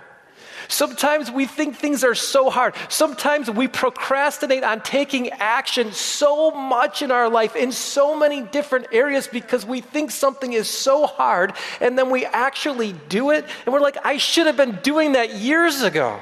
Sometimes 0.71 1.29
we 1.29 1.45
think 1.45 1.75
things 1.75 2.03
are 2.03 2.15
so 2.15 2.49
hard. 2.49 2.75
Sometimes 2.87 3.51
we 3.51 3.67
procrastinate 3.67 4.63
on 4.63 4.81
taking 4.81 5.29
action 5.31 5.91
so 5.91 6.51
much 6.51 7.01
in 7.01 7.11
our 7.11 7.29
life 7.29 7.57
in 7.57 7.73
so 7.73 8.17
many 8.17 8.41
different 8.41 8.87
areas 8.93 9.27
because 9.27 9.65
we 9.65 9.81
think 9.81 10.11
something 10.11 10.53
is 10.53 10.69
so 10.69 11.07
hard 11.07 11.53
and 11.81 11.97
then 11.97 12.09
we 12.09 12.25
actually 12.25 12.93
do 13.09 13.31
it 13.31 13.45
and 13.65 13.73
we're 13.73 13.81
like, 13.81 13.97
I 14.05 14.17
should 14.17 14.47
have 14.47 14.57
been 14.57 14.79
doing 14.81 15.13
that 15.13 15.35
years 15.35 15.81
ago. 15.81 16.19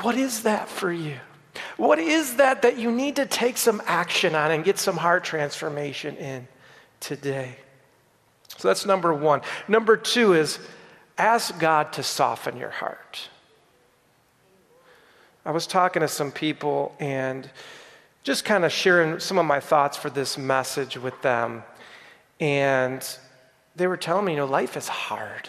What 0.00 0.16
is 0.16 0.44
that 0.44 0.68
for 0.68 0.90
you? 0.90 1.18
What 1.76 1.98
is 1.98 2.36
that 2.36 2.62
that 2.62 2.78
you 2.78 2.90
need 2.90 3.16
to 3.16 3.26
take 3.26 3.58
some 3.58 3.82
action 3.86 4.34
on 4.34 4.50
and 4.50 4.64
get 4.64 4.78
some 4.78 4.96
heart 4.96 5.22
transformation 5.22 6.16
in 6.16 6.48
today? 7.00 7.56
So 8.56 8.68
that's 8.68 8.86
number 8.86 9.12
one. 9.12 9.42
Number 9.68 9.96
two 9.96 10.34
is 10.34 10.58
ask 11.18 11.58
God 11.58 11.92
to 11.94 12.02
soften 12.02 12.56
your 12.56 12.70
heart. 12.70 13.28
I 15.44 15.50
was 15.50 15.66
talking 15.66 16.00
to 16.00 16.08
some 16.08 16.32
people 16.32 16.94
and 16.98 17.50
just 18.22 18.44
kind 18.44 18.64
of 18.64 18.72
sharing 18.72 19.20
some 19.20 19.38
of 19.38 19.44
my 19.44 19.60
thoughts 19.60 19.96
for 19.96 20.08
this 20.08 20.38
message 20.38 20.96
with 20.96 21.20
them. 21.20 21.62
And 22.40 23.06
they 23.76 23.86
were 23.86 23.98
telling 23.98 24.24
me, 24.24 24.32
you 24.32 24.38
know, 24.38 24.46
life 24.46 24.76
is 24.76 24.88
hard. 24.88 25.48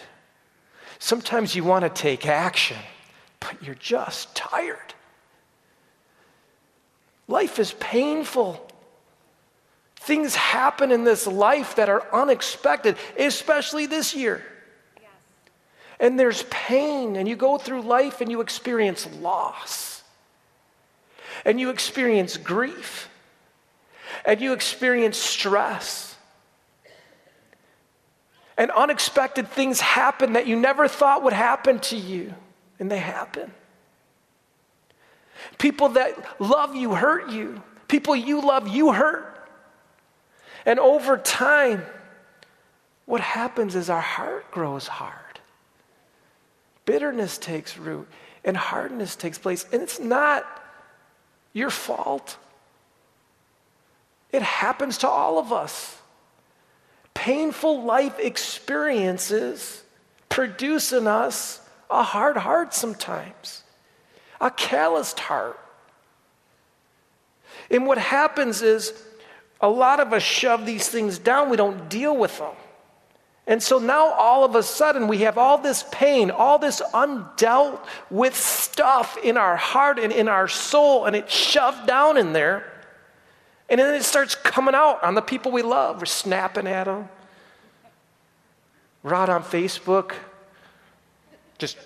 Sometimes 0.98 1.54
you 1.54 1.64
want 1.64 1.84
to 1.84 1.88
take 1.88 2.26
action, 2.26 2.78
but 3.40 3.62
you're 3.62 3.74
just 3.76 4.34
tired. 4.34 4.94
Life 7.28 7.58
is 7.58 7.72
painful. 7.80 8.65
Things 10.06 10.36
happen 10.36 10.92
in 10.92 11.02
this 11.02 11.26
life 11.26 11.74
that 11.74 11.88
are 11.88 12.06
unexpected, 12.14 12.96
especially 13.18 13.86
this 13.86 14.14
year. 14.14 14.40
Yes. 14.94 15.10
And 15.98 16.16
there's 16.16 16.44
pain, 16.44 17.16
and 17.16 17.26
you 17.26 17.34
go 17.34 17.58
through 17.58 17.82
life 17.82 18.20
and 18.20 18.30
you 18.30 18.40
experience 18.40 19.08
loss, 19.20 20.04
and 21.44 21.58
you 21.58 21.70
experience 21.70 22.36
grief, 22.36 23.08
and 24.24 24.40
you 24.40 24.52
experience 24.52 25.18
stress. 25.18 26.14
And 28.56 28.70
unexpected 28.70 29.48
things 29.48 29.80
happen 29.80 30.34
that 30.34 30.46
you 30.46 30.54
never 30.54 30.86
thought 30.86 31.24
would 31.24 31.32
happen 31.32 31.80
to 31.80 31.96
you, 31.96 32.32
and 32.78 32.88
they 32.88 32.98
happen. 32.98 33.50
People 35.58 35.88
that 35.88 36.40
love 36.40 36.76
you 36.76 36.94
hurt 36.94 37.28
you. 37.30 37.60
People 37.88 38.14
you 38.14 38.40
love, 38.40 38.68
you 38.68 38.92
hurt. 38.92 39.32
And 40.66 40.80
over 40.80 41.16
time, 41.16 41.86
what 43.06 43.20
happens 43.20 43.76
is 43.76 43.88
our 43.88 44.00
heart 44.00 44.50
grows 44.50 44.88
hard. 44.88 45.14
Bitterness 46.84 47.38
takes 47.38 47.78
root 47.78 48.08
and 48.44 48.56
hardness 48.56 49.14
takes 49.14 49.38
place. 49.38 49.64
And 49.72 49.80
it's 49.80 50.00
not 50.00 50.44
your 51.52 51.70
fault, 51.70 52.36
it 54.32 54.42
happens 54.42 54.98
to 54.98 55.08
all 55.08 55.38
of 55.38 55.52
us. 55.52 55.96
Painful 57.14 57.82
life 57.84 58.18
experiences 58.18 59.82
produce 60.28 60.92
in 60.92 61.06
us 61.06 61.60
a 61.88 62.02
hard 62.02 62.36
heart 62.36 62.74
sometimes, 62.74 63.62
a 64.38 64.50
calloused 64.50 65.18
heart. 65.18 65.58
And 67.70 67.86
what 67.86 67.96
happens 67.96 68.60
is 68.60 68.92
a 69.60 69.68
lot 69.68 70.00
of 70.00 70.12
us 70.12 70.22
shove 70.22 70.66
these 70.66 70.88
things 70.88 71.18
down, 71.18 71.50
we 71.50 71.56
don't 71.56 71.88
deal 71.88 72.16
with 72.16 72.38
them. 72.38 72.54
And 73.46 73.62
so 73.62 73.78
now 73.78 74.12
all 74.12 74.44
of 74.44 74.56
a 74.56 74.62
sudden 74.62 75.06
we 75.06 75.18
have 75.18 75.38
all 75.38 75.58
this 75.58 75.84
pain, 75.92 76.30
all 76.30 76.58
this 76.58 76.82
undealt 76.92 77.78
with 78.10 78.36
stuff 78.36 79.16
in 79.22 79.36
our 79.36 79.56
heart 79.56 79.98
and 79.98 80.12
in 80.12 80.28
our 80.28 80.48
soul, 80.48 81.04
and 81.04 81.14
it's 81.14 81.32
shoved 81.32 81.86
down 81.86 82.16
in 82.16 82.32
there. 82.32 82.72
And 83.68 83.80
then 83.80 83.94
it 83.94 84.02
starts 84.02 84.34
coming 84.34 84.74
out 84.74 85.02
on 85.02 85.14
the 85.14 85.22
people 85.22 85.52
we 85.52 85.62
love. 85.62 86.00
We're 86.00 86.06
snapping 86.06 86.66
at 86.66 86.84
them. 86.84 87.08
We're 89.02 89.14
out 89.14 89.28
on 89.28 89.44
Facebook, 89.44 90.14
just 91.58 91.78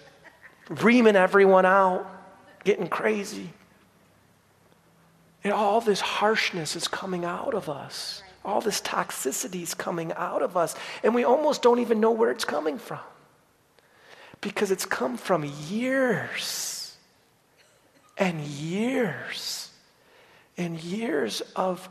reaming 0.71 1.17
everyone 1.17 1.67
out, 1.67 2.07
getting 2.65 2.89
crazy. 2.89 3.51
And 5.43 5.53
all 5.53 5.81
this 5.81 6.01
harshness 6.01 6.77
is 6.77 6.89
coming 6.89 7.25
out 7.25 7.55
of 7.55 7.69
us. 7.69 8.23
All 8.45 8.61
this 8.61 8.81
toxicity 8.81 9.63
is 9.63 9.75
coming 9.75 10.13
out 10.15 10.43
of 10.43 10.57
us. 10.57 10.75
And 11.03 11.15
we 11.15 11.25
almost 11.25 11.63
don't 11.63 11.79
even 11.79 12.01
know 12.01 12.11
where 12.11 12.31
it's 12.31 12.45
coming 12.45 12.79
from. 12.79 13.01
Because 14.41 14.71
it's 14.71 14.87
come 14.87 15.17
from 15.17 15.45
years 15.69 16.97
and 18.17 18.41
years 18.41 19.71
and 20.57 20.79
years 20.79 21.43
of 21.57 21.89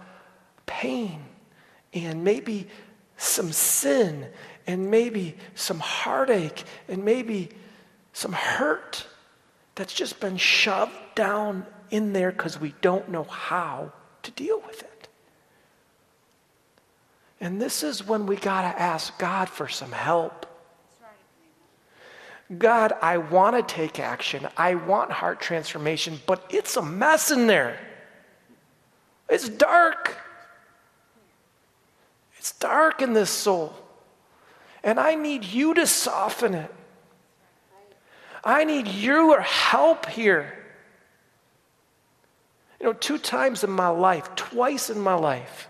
pain 0.65 1.23
and 1.93 2.23
maybe 2.23 2.67
some 3.17 3.51
sin 3.51 4.27
and 4.67 4.91
maybe 4.91 5.35
some 5.55 5.79
heartache 5.79 6.63
and 6.87 7.03
maybe 7.03 7.49
some 8.13 8.31
hurt 8.31 9.05
that's 9.79 9.93
just 9.93 10.19
been 10.19 10.35
shoved 10.35 10.91
down 11.15 11.65
in 11.89 12.11
there 12.11 12.33
because 12.33 12.59
we 12.59 12.75
don't 12.81 13.07
know 13.07 13.23
how 13.23 13.93
to 14.23 14.31
deal 14.31 14.61
with 14.67 14.81
it. 14.81 15.07
And 17.39 17.61
this 17.61 17.81
is 17.81 18.05
when 18.05 18.25
we 18.25 18.35
got 18.35 18.63
to 18.63 18.77
ask 18.77 19.17
God 19.17 19.47
for 19.47 19.69
some 19.69 19.93
help. 19.93 20.45
God, 22.57 22.91
I 23.01 23.19
want 23.19 23.55
to 23.55 23.73
take 23.73 24.01
action. 24.01 24.49
I 24.57 24.75
want 24.75 25.13
heart 25.13 25.39
transformation, 25.39 26.19
but 26.25 26.43
it's 26.49 26.75
a 26.75 26.81
mess 26.81 27.31
in 27.31 27.47
there. 27.47 27.79
It's 29.29 29.47
dark. 29.47 30.17
It's 32.37 32.51
dark 32.51 33.01
in 33.01 33.13
this 33.13 33.29
soul. 33.29 33.73
And 34.83 34.99
I 34.99 35.15
need 35.15 35.45
you 35.45 35.73
to 35.75 35.87
soften 35.87 36.53
it. 36.53 36.75
I 38.43 38.63
need 38.63 38.87
your 38.87 39.41
help 39.41 40.05
here. 40.05 40.55
You 42.79 42.87
know, 42.87 42.93
two 42.93 43.17
times 43.17 43.63
in 43.63 43.71
my 43.71 43.89
life, 43.89 44.33
twice 44.35 44.89
in 44.89 44.99
my 45.01 45.13
life, 45.13 45.67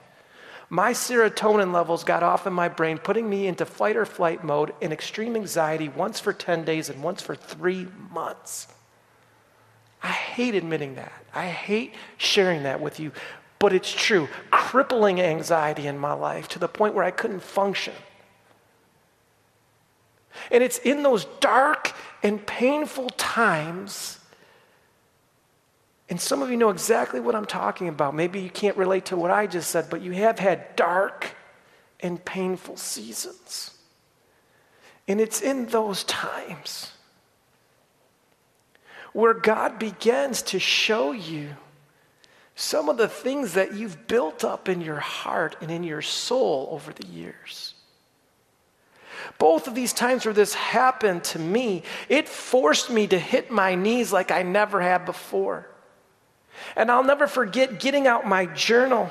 my 0.70 0.92
serotonin 0.92 1.74
levels 1.74 2.04
got 2.04 2.22
off 2.22 2.46
in 2.46 2.54
my 2.54 2.70
brain, 2.70 3.00
putting 3.00 3.28
me 3.28 3.48
into 3.48 3.66
fight 3.66 3.98
or 3.98 4.06
flight 4.06 4.44
mode 4.44 4.74
in 4.82 4.92
extreme 4.92 5.36
anxiety, 5.36 5.90
once 5.90 6.20
for 6.20 6.32
10 6.32 6.64
days 6.64 6.90
and 6.90 7.02
once 7.02 7.24
for 7.24 7.36
three 7.36 7.88
months. 8.12 8.68
I 10.04 10.12
hate 10.12 10.54
admitting 10.54 10.96
that. 10.96 11.12
I 11.34 11.48
hate 11.48 11.94
sharing 12.18 12.64
that 12.64 12.80
with 12.80 13.00
you, 13.00 13.12
but 13.58 13.74
it's 13.74 13.92
true. 13.92 14.30
Crippling 14.52 15.20
anxiety 15.20 15.88
in 15.88 15.98
my 15.98 16.14
life 16.14 16.48
to 16.50 16.60
the 16.60 16.68
point 16.68 16.94
where 16.94 17.04
I 17.04 17.12
couldn't 17.12 17.42
function. 17.42 17.94
And 20.52 20.64
it's 20.64 20.78
in 20.78 21.02
those 21.02 21.26
dark 21.40 21.94
and 22.24 22.46
painful 22.46 23.10
times 23.12 24.20
and 26.10 26.20
some 26.20 26.42
of 26.42 26.50
you 26.50 26.58
know 26.58 26.72
exactly 26.72 27.20
what 27.20 27.36
I'm 27.36 27.46
talking 27.46 27.88
about. 27.88 28.16
Maybe 28.16 28.42
you 28.42 28.50
can't 28.50 28.76
relate 28.76 29.06
to 29.06 29.16
what 29.16 29.30
I 29.30 29.46
just 29.46 29.70
said, 29.70 29.90
but 29.90 30.02
you 30.02 30.12
have 30.14 30.40
had 30.40 30.76
dark 30.76 31.36
and 32.00 32.24
painful 32.26 32.78
seasons. 32.78 33.78
And 35.08 35.22
it's 35.22 35.42
in 35.42 35.68
those 35.68 36.04
times 36.04 36.94
where 39.14 39.36
God 39.36 39.78
begins 39.78 40.42
to 40.44 40.60
show 40.60 41.12
you 41.12 41.50
some 42.56 42.90
of 42.90 42.98
the 42.98 43.08
things 43.08 43.54
that 43.54 43.74
you've 43.74 44.08
built 44.08 44.44
up 44.44 44.68
in 44.68 44.82
your 44.82 45.00
heart 45.00 45.56
and 45.62 45.72
in 45.72 45.84
your 45.84 46.02
soul 46.02 46.70
over 46.72 46.92
the 46.92 47.08
years. 47.08 47.76
Both 49.38 49.68
of 49.68 49.76
these 49.76 49.94
times 49.94 50.26
where 50.26 50.34
this 50.34 50.54
happened 50.54 51.24
to 51.26 51.40
me, 51.40 51.84
it 52.08 52.28
forced 52.28 52.90
me 52.90 53.08
to 53.08 53.20
hit 53.20 53.52
my 53.52 53.76
knees 53.76 54.12
like 54.14 54.32
I 54.32 54.44
never 54.44 54.82
had 54.82 55.06
before. 55.06 55.70
And 56.76 56.92
I'll 56.92 57.04
never 57.04 57.28
forget 57.28 57.80
getting 57.80 58.08
out 58.08 58.28
my 58.28 58.46
journal, 58.46 59.10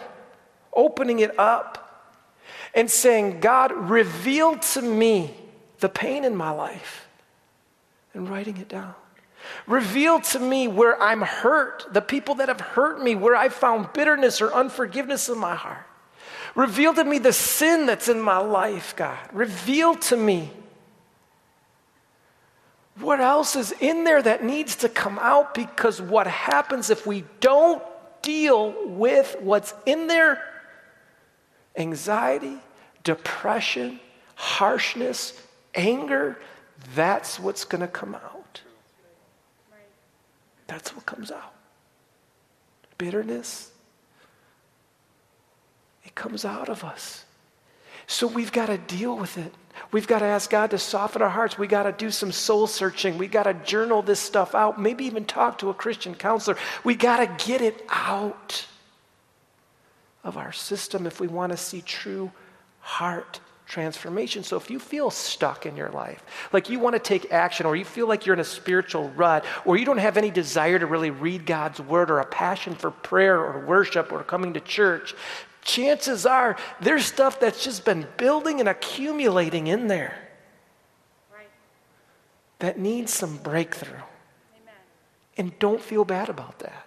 opening 0.73 1.21
it 1.21 1.39
up, 1.39 1.85
and 2.75 2.91
saying, 2.91 3.41
God, 3.41 3.73
reveal 3.73 4.57
to 4.59 4.83
me 4.83 5.35
the 5.81 5.89
pain 5.89 6.25
in 6.25 6.37
my 6.37 6.51
life, 6.51 7.09
and 8.15 8.29
writing 8.29 8.57
it 8.59 8.69
down. 8.69 8.95
Reveal 9.67 10.21
to 10.21 10.39
me 10.39 10.69
where 10.69 11.01
I'm 11.01 11.23
hurt, 11.23 11.87
the 11.93 12.03
people 12.03 12.37
that 12.37 12.49
have 12.49 12.61
hurt 12.61 13.03
me, 13.03 13.15
where 13.15 13.37
I 13.37 13.49
found 13.49 13.93
bitterness 13.93 14.41
or 14.41 14.53
unforgiveness 14.53 15.29
in 15.29 15.39
my 15.39 15.55
heart. 15.55 15.88
Reveal 16.55 16.95
to 16.95 17.05
me 17.05 17.19
the 17.19 17.33
sin 17.33 17.87
that's 17.87 18.09
in 18.09 18.21
my 18.21 18.39
life, 18.39 18.95
God. 18.97 19.19
Reveal 19.33 19.95
to 19.97 20.17
me 20.17 20.51
what 23.01 23.21
else 23.21 23.55
is 23.55 23.73
in 23.81 24.05
there 24.05 24.21
that 24.23 24.43
needs 24.43 24.77
to 24.77 24.89
come 24.89 25.19
out 25.21 25.55
because 25.55 26.03
what 26.03 26.27
happens 26.27 26.91
if 26.91 27.07
we 27.07 27.25
don't 27.41 27.83
deal 28.23 28.75
with 28.87 29.37
what's 29.41 29.73
in 29.87 30.09
there? 30.09 30.43
Anxiety, 31.77 32.59
depression, 33.05 34.01
harshness, 34.35 35.41
anger, 35.75 36.39
that's 36.95 37.39
what's 37.39 37.65
going 37.65 37.81
to 37.81 37.89
come 37.89 38.15
out. 38.15 38.63
That's 40.67 40.95
what 40.95 41.07
comes 41.07 41.31
out. 41.31 41.55
Bitterness, 42.99 43.71
it 46.09 46.15
comes 46.15 46.47
out 46.47 46.71
of 46.71 46.85
us. 46.85 47.27
So 48.07 48.27
we've 48.27 48.51
got 48.51 48.67
to 48.67 48.79
deal 48.79 49.15
with 49.15 49.37
it. 49.37 49.53
We've 49.93 50.07
got 50.07 50.21
to 50.21 50.25
ask 50.25 50.49
God 50.49 50.71
to 50.71 50.79
soften 50.79 51.21
our 51.21 51.29
hearts. 51.29 51.59
We've 51.59 51.69
got 51.69 51.83
to 51.83 51.93
do 51.93 52.11
some 52.11 52.33
soul 52.33 52.67
searching. 52.67 53.19
We've 53.19 53.31
got 53.31 53.43
to 53.43 53.53
journal 53.53 54.01
this 54.01 54.19
stuff 54.19 54.55
out, 54.55 54.81
maybe 54.81 55.05
even 55.05 55.27
talk 55.27 55.59
to 55.59 55.69
a 55.69 55.75
Christian 55.75 56.15
counselor. 56.15 56.57
We've 56.83 56.99
got 56.99 57.19
to 57.19 57.47
get 57.47 57.61
it 57.61 57.85
out 57.91 58.67
of 60.25 60.39
our 60.39 60.51
system 60.51 61.07
if 61.07 61.21
we 61.21 61.29
want 61.29 61.53
to 61.53 61.59
see 61.59 61.83
true 61.83 62.33
heart 62.81 63.41
transformation. 63.67 64.43
So 64.43 64.57
if 64.57 64.71
you 64.71 64.79
feel 64.79 65.11
stuck 65.11 65.67
in 65.67 65.77
your 65.77 65.91
life, 65.91 66.25
like 66.55 66.71
you 66.71 66.79
want 66.79 66.95
to 66.95 66.99
take 66.99 67.31
action, 67.31 67.67
or 67.67 67.77
you 67.77 67.85
feel 67.85 68.09
like 68.09 68.25
you're 68.25 68.35
in 68.35 68.41
a 68.41 68.45
spiritual 68.45 69.11
rut, 69.11 69.45
or 69.67 69.77
you 69.77 69.85
don't 69.85 69.99
have 69.99 70.17
any 70.17 70.31
desire 70.31 70.79
to 70.79 70.87
really 70.87 71.11
read 71.11 71.45
God's 71.45 71.79
word, 71.79 72.11
or 72.11 72.21
a 72.21 72.25
passion 72.25 72.75
for 72.75 72.91
prayer, 72.91 73.39
or 73.39 73.61
worship, 73.67 74.11
or 74.11 74.25
coming 74.25 74.55
to 74.55 74.61
church, 74.61 75.15
chances 75.63 76.27
are 76.27 76.57
there's 76.81 77.05
stuff 77.05 77.41
that's 77.41 77.63
just 77.63 77.85
been 77.85 78.07
building 78.17 78.61
and 78.61 78.69
accumulating 78.69 79.67
in 79.67 79.87
there 79.87 80.17
right. 81.33 81.49
that 82.61 82.79
needs 82.79 83.13
some 83.13 83.37
breakthrough. 83.39 83.91
Amen. 83.93 84.75
And 85.37 85.59
don't 85.59 85.81
feel 85.81 86.05
bad 86.05 86.29
about 86.29 86.59
that. 86.61 86.87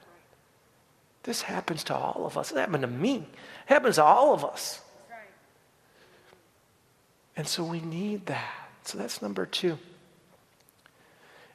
This 1.24 1.44
happens 1.44 1.84
to 1.86 1.96
all 1.96 2.26
of 2.26 2.38
us. 2.38 2.52
It 2.52 2.58
happened 2.58 2.82
to 2.82 2.88
me. 2.88 3.18
It 3.18 3.68
happens 3.68 3.96
to 3.96 4.04
all 4.04 4.34
of 4.34 4.44
us. 4.44 4.82
Right. 5.10 5.20
And 7.38 7.48
so 7.48 7.64
we 7.64 7.80
need 7.80 8.26
that. 8.26 8.70
So 8.84 8.98
that's 8.98 9.22
number 9.22 9.46
two. 9.46 9.78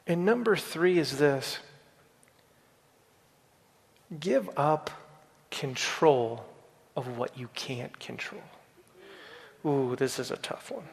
And 0.07 0.25
number 0.25 0.55
three 0.55 0.97
is 0.97 1.17
this 1.17 1.59
give 4.17 4.49
up 4.55 4.89
control 5.51 6.45
of 6.97 7.17
what 7.17 7.37
you 7.37 7.47
can't 7.53 7.97
control. 7.99 8.41
Ooh, 9.63 9.95
this 9.95 10.17
is 10.17 10.31
a 10.31 10.37
tough 10.37 10.71
one. 10.71 10.83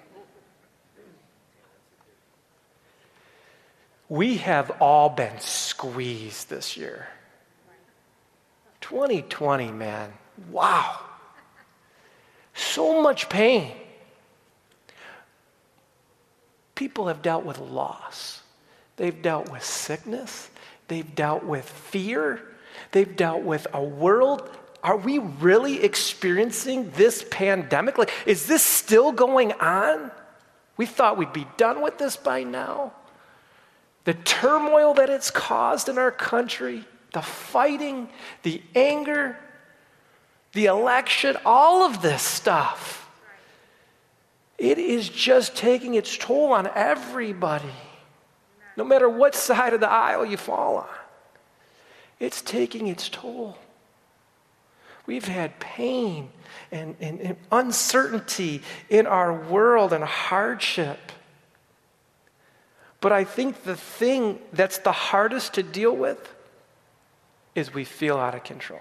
We 4.11 4.37
have 4.37 4.71
all 4.83 5.09
been 5.09 5.41
squeezed 5.41 6.51
this 6.51 6.77
year. 6.77 7.09
2020, 8.83 9.73
man. 9.73 10.13
Wow. 10.51 11.01
So 12.53 13.01
much 13.01 13.31
pain. 13.31 13.73
People 16.75 17.09
have 17.09 17.23
dealt 17.23 17.47
with 17.47 17.59
loss. 17.59 18.43
They've 18.97 19.23
dealt 19.23 19.51
with 19.51 19.65
sickness. 19.65 20.51
They've 20.89 21.15
dealt 21.15 21.45
with 21.45 21.67
fear. 21.67 22.43
They've 22.91 23.17
dealt 23.17 23.43
with 23.43 23.67
a 23.73 23.83
world 23.83 24.51
are 24.85 24.99
we 24.99 25.19
really 25.19 25.83
experiencing 25.83 26.91
this 26.91 27.25
pandemic? 27.31 27.97
Like, 27.97 28.13
is 28.27 28.47
this 28.47 28.63
still 28.63 29.13
going 29.13 29.53
on? 29.53 30.11
We 30.77 30.85
thought 30.85 31.17
we'd 31.17 31.33
be 31.33 31.47
done 31.57 31.81
with 31.81 31.97
this 31.97 32.17
by 32.17 32.43
now. 32.43 32.93
The 34.05 34.13
turmoil 34.13 34.93
that 34.95 35.09
it's 35.09 35.31
caused 35.31 35.89
in 35.89 35.97
our 35.97 36.11
country, 36.11 36.85
the 37.15 37.23
fighting, 37.23 38.11
the 38.43 38.61
anger, 38.75 39.39
the 40.53 40.67
election, 40.67 41.39
all 41.47 41.85
of 41.85 42.03
this 42.03 42.21
stuff. 42.23 43.09
It 44.59 44.77
is 44.79 45.09
just 45.09 45.57
taking 45.57 45.95
its 45.95 46.17
toll 46.17 46.53
on 46.53 46.69
everybody, 46.75 47.73
no 48.77 48.85
matter 48.85 49.09
what 49.09 49.35
side 49.35 49.73
of 49.73 49.81
the 49.81 49.91
aisle 49.91 50.27
you 50.27 50.37
fall 50.37 50.77
on. 50.77 50.87
It's 52.21 52.43
taking 52.43 52.87
its 52.87 53.09
toll. 53.09 53.57
We've 55.07 55.27
had 55.27 55.59
pain 55.61 56.31
and, 56.73 56.97
and, 57.01 57.21
and, 57.21 57.37
uncertainty 57.53 58.63
in 58.89 59.07
our 59.07 59.33
world 59.33 59.93
and 59.93 60.03
hardship. 60.03 61.13
But 63.01 63.13
I 63.13 63.25
think 63.25 63.65
the 63.65 63.77
thing 63.77 64.39
that's 64.53 64.79
the 64.79 64.93
hardest 64.93 65.55
to 65.55 65.63
deal 65.63 65.95
with 65.95 66.35
is 67.55 67.75
we 67.75 67.85
feel 67.85 68.17
out 68.17 68.35
of 68.35 68.45
control. 68.45 68.81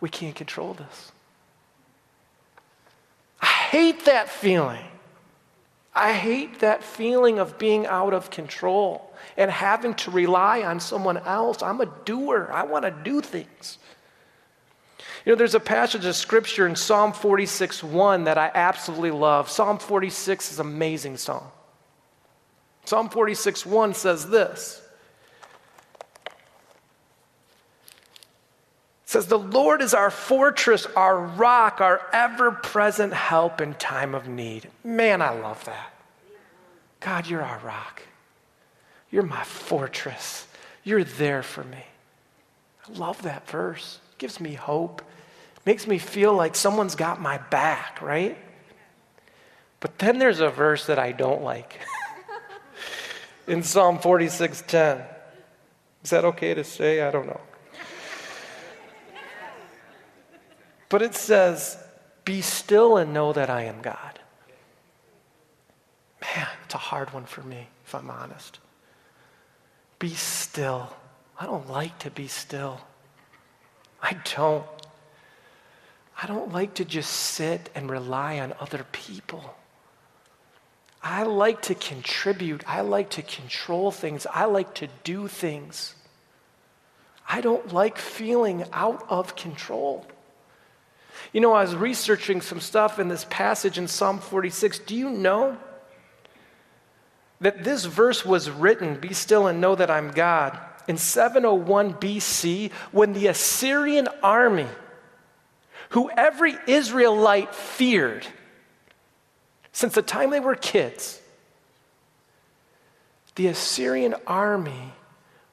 We 0.00 0.08
can't 0.08 0.34
control 0.34 0.74
this. 0.74 1.12
I 3.40 3.46
hate 3.46 4.04
that 4.06 4.28
feeling. 4.28 4.84
I 5.94 6.12
hate 6.12 6.60
that 6.60 6.82
feeling 6.82 7.38
of 7.38 7.56
being 7.56 7.86
out 7.86 8.14
of 8.14 8.30
control 8.30 9.12
and 9.36 9.50
having 9.50 9.94
to 9.94 10.10
rely 10.10 10.62
on 10.62 10.80
someone 10.80 11.18
else. 11.18 11.62
I'm 11.62 11.80
a 11.80 11.86
doer, 12.04 12.50
I 12.52 12.64
want 12.64 12.84
to 12.84 12.90
do 12.90 13.20
things. 13.20 13.78
You 15.24 15.32
know, 15.32 15.36
there's 15.36 15.54
a 15.54 15.60
passage 15.60 16.04
of 16.04 16.16
scripture 16.16 16.66
in 16.66 16.76
Psalm 16.76 17.12
46 17.12 17.82
1 17.82 18.24
that 18.24 18.36
I 18.36 18.50
absolutely 18.52 19.12
love. 19.12 19.48
Psalm 19.48 19.78
46 19.78 20.52
is 20.52 20.58
an 20.58 20.66
amazing 20.66 21.16
song. 21.16 21.50
Psalm 22.84 23.08
46 23.08 23.64
1 23.64 23.94
says 23.94 24.28
this. 24.28 24.82
Says, 29.14 29.26
The 29.26 29.38
Lord 29.38 29.80
is 29.80 29.94
our 29.94 30.10
fortress, 30.10 30.86
our 30.96 31.16
rock, 31.16 31.80
our 31.80 32.04
ever 32.12 32.50
present 32.50 33.12
help 33.12 33.60
in 33.60 33.74
time 33.74 34.12
of 34.12 34.26
need. 34.26 34.68
Man, 34.82 35.22
I 35.22 35.30
love 35.30 35.64
that. 35.66 35.94
God, 36.98 37.28
you're 37.28 37.42
our 37.42 37.60
rock. 37.60 38.02
You're 39.12 39.22
my 39.22 39.44
fortress. 39.44 40.48
You're 40.82 41.04
there 41.04 41.44
for 41.44 41.62
me. 41.62 41.84
I 42.88 42.98
love 42.98 43.22
that 43.22 43.48
verse. 43.48 44.00
It 44.10 44.18
gives 44.18 44.40
me 44.40 44.54
hope. 44.54 45.00
It 45.58 45.64
makes 45.64 45.86
me 45.86 45.98
feel 45.98 46.34
like 46.34 46.56
someone's 46.56 46.96
got 46.96 47.20
my 47.20 47.38
back, 47.38 48.02
right? 48.02 48.36
But 49.78 49.96
then 50.00 50.18
there's 50.18 50.40
a 50.40 50.48
verse 50.48 50.86
that 50.86 50.98
I 50.98 51.12
don't 51.12 51.44
like. 51.44 51.78
In 53.46 53.62
Psalm 53.62 54.00
46:10. 54.00 55.06
Is 56.02 56.10
that 56.10 56.24
okay 56.24 56.52
to 56.54 56.64
say? 56.64 57.00
I 57.00 57.12
don't 57.12 57.26
know. 57.26 57.40
But 60.94 61.02
it 61.02 61.16
says, 61.16 61.76
"Be 62.24 62.40
still 62.40 62.96
and 62.96 63.12
know 63.12 63.32
that 63.32 63.50
I 63.50 63.62
am 63.62 63.82
God." 63.82 64.20
Man, 66.20 66.46
it's 66.64 66.74
a 66.76 66.78
hard 66.78 67.12
one 67.12 67.26
for 67.26 67.42
me, 67.42 67.66
if 67.84 67.96
I'm 67.96 68.08
honest. 68.08 68.60
Be 69.98 70.14
still. 70.14 70.94
I 71.36 71.46
don't 71.46 71.68
like 71.68 71.98
to 71.98 72.12
be 72.12 72.28
still. 72.28 72.78
I 74.00 74.20
don't. 74.36 74.64
I 76.22 76.28
don't 76.28 76.52
like 76.52 76.74
to 76.74 76.84
just 76.84 77.10
sit 77.10 77.70
and 77.74 77.90
rely 77.90 78.38
on 78.38 78.54
other 78.60 78.84
people. 78.92 79.56
I 81.02 81.24
like 81.24 81.60
to 81.62 81.74
contribute. 81.74 82.62
I 82.68 82.82
like 82.82 83.10
to 83.10 83.22
control 83.22 83.90
things. 83.90 84.28
I 84.32 84.44
like 84.44 84.74
to 84.74 84.86
do 85.02 85.26
things. 85.26 85.96
I 87.28 87.40
don't 87.40 87.72
like 87.72 87.98
feeling 87.98 88.64
out 88.72 89.04
of 89.08 89.34
control. 89.34 90.06
You 91.32 91.40
know, 91.40 91.52
I 91.52 91.62
was 91.62 91.74
researching 91.74 92.40
some 92.40 92.60
stuff 92.60 92.98
in 92.98 93.08
this 93.08 93.26
passage 93.30 93.78
in 93.78 93.88
Psalm 93.88 94.18
46. 94.18 94.80
Do 94.80 94.94
you 94.94 95.10
know 95.10 95.56
that 97.40 97.64
this 97.64 97.84
verse 97.84 98.24
was 98.24 98.50
written, 98.50 98.96
Be 98.96 99.12
still 99.12 99.46
and 99.46 99.60
know 99.60 99.74
that 99.74 99.90
I'm 99.90 100.10
God, 100.10 100.58
in 100.86 100.96
701 100.96 101.94
BC 101.94 102.72
when 102.92 103.12
the 103.12 103.28
Assyrian 103.28 104.08
army, 104.22 104.68
who 105.90 106.10
every 106.10 106.56
Israelite 106.66 107.54
feared 107.54 108.26
since 109.72 109.94
the 109.94 110.02
time 110.02 110.30
they 110.30 110.40
were 110.40 110.54
kids, 110.54 111.20
the 113.34 113.48
Assyrian 113.48 114.14
army 114.26 114.92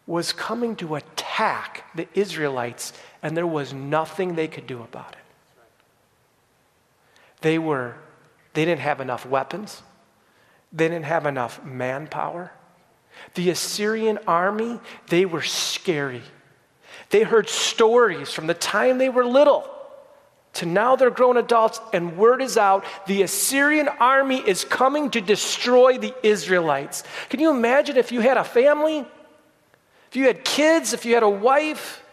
was 0.06 0.34
coming 0.34 0.76
to 0.76 0.96
attack 0.96 1.86
the 1.96 2.08
Israelites, 2.14 2.94
and 3.24 3.36
there 3.36 3.48
was 3.48 3.74
nothing 3.74 4.36
they 4.36 4.48
could 4.48 4.68
do 4.68 4.84
about 4.84 5.14
it. 5.14 5.21
They 7.42 7.58
were, 7.60 7.96
they 8.54 8.66
didn't 8.66 8.82
have 8.82 9.02
enough 9.02 9.26
weapons. 9.26 9.82
They 10.72 10.88
didn't 10.88 11.06
have 11.06 11.26
enough 11.26 11.64
manpower. 11.64 12.52
The 13.34 13.50
Assyrian 13.50 14.20
army, 14.28 14.80
they 15.08 15.26
were 15.26 15.42
scary. 15.42 16.24
They 17.10 17.24
heard 17.24 17.50
stories 17.50 18.32
from 18.32 18.48
the 18.48 18.54
time 18.54 18.98
they 18.98 19.10
were 19.10 19.26
little 19.26 19.70
to 20.54 20.66
now 20.66 20.96
they're 20.96 21.10
grown 21.10 21.38
adults, 21.38 21.80
and 21.94 22.18
word 22.18 22.42
is 22.42 22.58
out 22.58 22.86
the 23.08 23.22
Assyrian 23.22 23.88
army 23.88 24.38
is 24.38 24.66
coming 24.66 25.10
to 25.12 25.22
destroy 25.22 25.98
the 25.98 26.14
Israelites. 26.24 27.04
Can 27.30 27.40
you 27.40 27.50
imagine 27.52 27.96
if 27.96 28.12
you 28.12 28.20
had 28.20 28.38
a 28.38 28.44
family? 28.44 29.06
If 30.10 30.16
you 30.16 30.26
had 30.26 30.44
kids, 30.44 30.94
if 30.94 31.06
you 31.06 31.14
had 31.14 31.24
a 31.24 31.30
wife? 31.30 32.04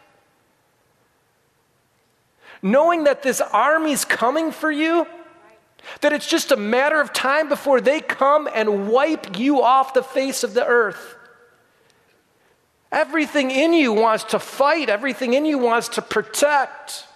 Knowing 2.62 3.04
that 3.04 3.22
this 3.22 3.40
army's 3.40 4.04
coming 4.04 4.52
for 4.52 4.70
you? 4.70 5.06
That 6.00 6.12
it's 6.12 6.26
just 6.26 6.52
a 6.52 6.56
matter 6.56 7.00
of 7.00 7.12
time 7.12 7.48
before 7.48 7.80
they 7.80 8.00
come 8.00 8.48
and 8.54 8.88
wipe 8.88 9.38
you 9.38 9.62
off 9.62 9.94
the 9.94 10.02
face 10.02 10.44
of 10.44 10.54
the 10.54 10.66
earth. 10.66 11.16
Everything 12.90 13.50
in 13.50 13.72
you 13.72 13.92
wants 13.92 14.24
to 14.24 14.38
fight, 14.38 14.88
everything 14.88 15.34
in 15.34 15.44
you 15.44 15.58
wants 15.58 15.88
to 15.90 16.02
protect. 16.02 17.06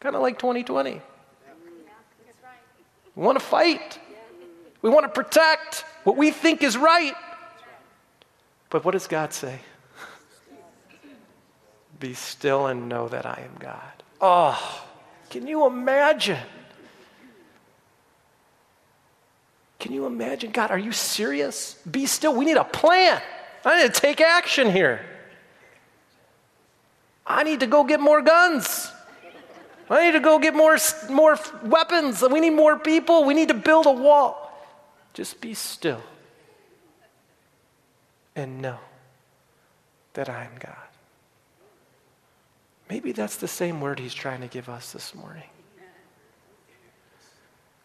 Kind 0.00 0.16
of 0.16 0.22
like 0.22 0.38
2020. 0.38 1.02
We 3.14 3.24
want 3.24 3.38
to 3.38 3.44
fight, 3.44 3.98
we 4.80 4.90
want 4.90 5.04
to 5.04 5.08
protect 5.08 5.84
what 6.04 6.16
we 6.16 6.30
think 6.30 6.62
is 6.62 6.76
right. 6.76 7.14
But 8.70 8.84
what 8.84 8.92
does 8.92 9.06
God 9.06 9.32
say? 9.32 9.60
Be 11.98 12.14
still 12.14 12.66
and 12.66 12.88
know 12.88 13.08
that 13.08 13.26
I 13.26 13.42
am 13.44 13.58
God. 13.58 14.02
Oh, 14.20 14.86
can 15.30 15.46
you 15.46 15.66
imagine? 15.66 16.38
Can 19.78 19.92
you 19.92 20.06
imagine? 20.06 20.50
God, 20.50 20.70
are 20.70 20.78
you 20.78 20.92
serious? 20.92 21.74
Be 21.88 22.06
still. 22.06 22.34
We 22.34 22.44
need 22.44 22.56
a 22.56 22.64
plan. 22.64 23.20
I 23.64 23.82
need 23.82 23.94
to 23.94 24.00
take 24.00 24.20
action 24.20 24.70
here. 24.70 25.00
I 27.26 27.44
need 27.44 27.60
to 27.60 27.66
go 27.66 27.84
get 27.84 28.00
more 28.00 28.22
guns. 28.22 28.90
I 29.90 30.06
need 30.06 30.12
to 30.12 30.20
go 30.20 30.38
get 30.38 30.54
more, 30.54 30.76
more 31.08 31.38
weapons. 31.62 32.22
We 32.22 32.40
need 32.40 32.50
more 32.50 32.78
people. 32.78 33.24
We 33.24 33.34
need 33.34 33.48
to 33.48 33.54
build 33.54 33.86
a 33.86 33.92
wall. 33.92 34.44
Just 35.14 35.40
be 35.40 35.54
still 35.54 36.02
and 38.34 38.60
know 38.60 38.78
that 40.14 40.28
I 40.28 40.44
am 40.44 40.52
God. 40.58 40.76
Maybe 42.90 43.12
that's 43.12 43.36
the 43.36 43.48
same 43.48 43.80
word 43.80 43.98
he's 43.98 44.14
trying 44.14 44.40
to 44.40 44.46
give 44.46 44.68
us 44.68 44.92
this 44.92 45.14
morning 45.14 45.44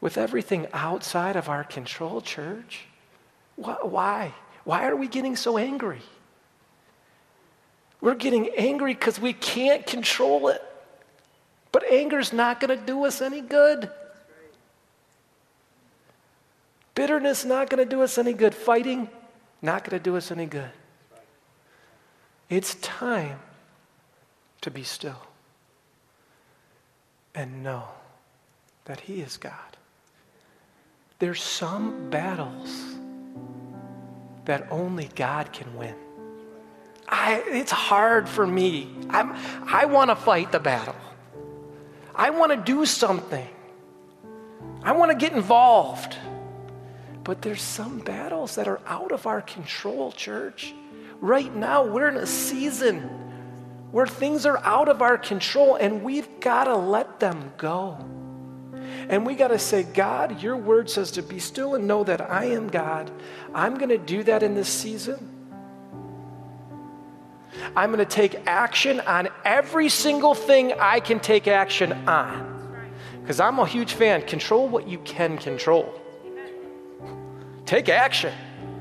with 0.03 0.17
everything 0.17 0.67
outside 0.73 1.37
of 1.37 1.47
our 1.47 1.63
control, 1.63 2.19
church? 2.19 2.81
Why? 3.55 4.33
Why 4.65 4.85
are 4.85 4.97
we 4.97 5.07
getting 5.07 5.37
so 5.37 5.57
angry? 5.57 6.01
We're 8.01 8.15
getting 8.15 8.49
angry 8.57 8.95
because 8.95 9.17
we 9.17 9.31
can't 9.31 9.87
control 9.87 10.49
it. 10.49 10.61
But 11.71 11.89
anger's 11.89 12.33
not 12.33 12.59
going 12.59 12.77
to 12.77 12.85
do 12.85 13.05
us 13.05 13.21
any 13.21 13.39
good. 13.39 13.89
Bitterness 16.95 17.45
not 17.45 17.69
going 17.69 17.81
to 17.81 17.89
do 17.89 18.01
us 18.01 18.17
any 18.17 18.33
good. 18.33 18.53
Fighting 18.53 19.07
not 19.61 19.89
going 19.89 19.97
to 19.97 20.03
do 20.03 20.17
us 20.17 20.31
any 20.31 20.47
good. 20.47 20.69
It's 22.49 22.75
time 22.75 23.39
to 24.59 24.69
be 24.69 24.83
still 24.83 25.27
and 27.33 27.63
know 27.63 27.85
that 28.83 28.99
He 28.99 29.21
is 29.21 29.37
God. 29.37 29.77
There's 31.23 31.41
some 31.41 32.09
battles 32.09 32.97
that 34.43 34.67
only 34.69 35.09
God 35.15 35.53
can 35.53 35.73
win. 35.77 35.95
I, 37.07 37.41
it's 37.47 37.71
hard 37.71 38.27
for 38.27 38.45
me. 38.45 38.93
I'm, 39.09 39.31
I 39.65 39.85
want 39.85 40.09
to 40.09 40.17
fight 40.17 40.51
the 40.51 40.59
battle. 40.59 40.97
I 42.13 42.31
want 42.31 42.51
to 42.51 42.57
do 42.57 42.85
something. 42.85 43.47
I 44.83 44.91
want 44.91 45.11
to 45.11 45.17
get 45.17 45.31
involved. 45.31 46.17
But 47.23 47.41
there's 47.41 47.61
some 47.61 47.99
battles 47.99 48.55
that 48.55 48.67
are 48.67 48.81
out 48.85 49.13
of 49.13 49.25
our 49.25 49.41
control, 49.41 50.11
church. 50.11 50.75
Right 51.21 51.55
now, 51.55 51.85
we're 51.85 52.09
in 52.09 52.17
a 52.17 52.27
season 52.27 52.99
where 53.91 54.07
things 54.07 54.45
are 54.45 54.57
out 54.57 54.89
of 54.89 55.01
our 55.01 55.17
control 55.17 55.75
and 55.75 56.03
we've 56.03 56.41
got 56.41 56.65
to 56.65 56.75
let 56.75 57.21
them 57.21 57.53
go. 57.55 57.97
And 59.09 59.25
we 59.25 59.35
got 59.35 59.49
to 59.49 59.59
say, 59.59 59.83
God, 59.83 60.41
your 60.41 60.57
word 60.57 60.89
says 60.89 61.11
to 61.11 61.21
be 61.21 61.39
still 61.39 61.75
and 61.75 61.87
know 61.87 62.03
that 62.03 62.21
I 62.21 62.45
am 62.45 62.67
God. 62.67 63.11
I'm 63.53 63.77
going 63.77 63.89
to 63.89 63.97
do 63.97 64.23
that 64.23 64.43
in 64.43 64.55
this 64.55 64.69
season. 64.69 65.29
I'm 67.75 67.91
going 67.91 67.99
to 67.99 68.05
take 68.05 68.47
action 68.47 68.99
on 69.01 69.29
every 69.45 69.89
single 69.89 70.33
thing 70.33 70.73
I 70.79 70.99
can 70.99 71.19
take 71.19 71.47
action 71.47 71.91
on. 72.07 72.51
Because 73.21 73.39
I'm 73.39 73.59
a 73.59 73.65
huge 73.65 73.93
fan. 73.93 74.23
Control 74.23 74.67
what 74.67 74.87
you 74.87 74.99
can 74.99 75.37
control. 75.37 75.93
Take 77.65 77.89
action. 77.89 78.33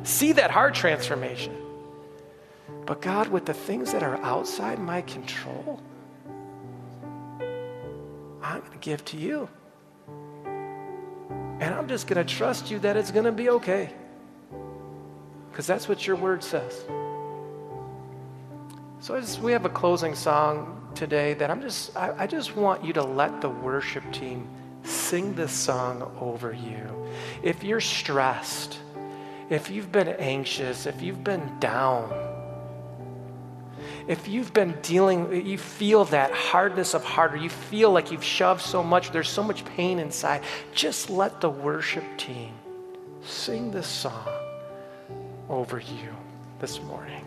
See 0.03 0.33
that 0.33 0.51
heart 0.51 0.75
transformation. 0.75 1.57
But 2.87 3.01
God, 3.01 3.29
with 3.29 3.47
the 3.47 3.55
things 3.55 3.93
that 3.93 4.03
are 4.03 4.17
outside 4.23 4.79
my 4.79 5.03
control, 5.03 5.81
I'm 8.43 8.61
going 8.61 8.73
to 8.73 8.79
give 8.79 9.05
to 9.07 9.17
you. 9.17 9.49
And 11.63 11.73
I'm 11.77 11.87
just 11.87 12.09
going 12.09 12.27
to 12.27 12.35
trust 12.35 12.73
you 12.73 12.81
that 12.81 12.97
it's 12.97 13.13
going 13.13 13.25
to 13.25 13.31
be 13.31 13.49
okay. 13.51 13.93
Because 15.49 15.65
that's 15.65 15.89
what 15.89 16.05
your 16.05 16.17
word 16.17 16.43
says. 16.43 16.83
So 18.99 19.21
just, 19.21 19.41
we 19.41 19.53
have 19.53 19.65
a 19.65 19.69
closing 19.69 20.17
song 20.17 20.91
today 20.97 21.35
that 21.35 21.53
I'm 21.53 21.63
just, 21.63 21.97
I, 21.97 22.25
I 22.25 22.27
just 22.27 22.57
want 22.57 22.85
you 22.85 22.93
to 22.95 23.05
let 23.05 23.41
the 23.41 23.49
worship 23.49 24.03
team 24.13 24.49
sing 24.83 25.37
this 25.37 25.53
song 25.53 26.11
over 26.21 26.53
you. 26.53 27.07
If 27.45 27.63
you're 27.63 27.81
stressed, 27.81 28.81
if 29.49 29.71
you've 29.71 29.93
been 29.93 30.09
anxious, 30.09 30.87
if 30.87 31.01
you've 31.01 31.23
been 31.23 31.61
down, 31.61 32.11
if 34.09 34.29
you've 34.29 34.53
been 34.53 34.77
dealing, 34.83 35.47
you 35.47 35.59
feel 35.59 36.05
that 36.07 36.33
hardness 36.33 36.95
of 36.95 37.05
heart, 37.05 37.35
or 37.35 37.37
you 37.37 37.51
feel 37.51 37.91
like 37.91 38.11
you've 38.11 38.25
shoved 38.25 38.61
so 38.61 38.83
much, 38.83 39.13
there's 39.13 39.29
so 39.29 39.43
much 39.43 39.65
pain 39.65 39.99
inside, 39.99 40.43
just 40.75 41.11
let 41.11 41.41
the 41.41 41.51
worship 41.51 42.05
team 42.17 42.53
sing 43.23 43.71
this 43.71 43.87
song 43.87 44.29
over 45.49 45.79
you 45.79 46.15
this 46.59 46.81
morning. 46.83 47.25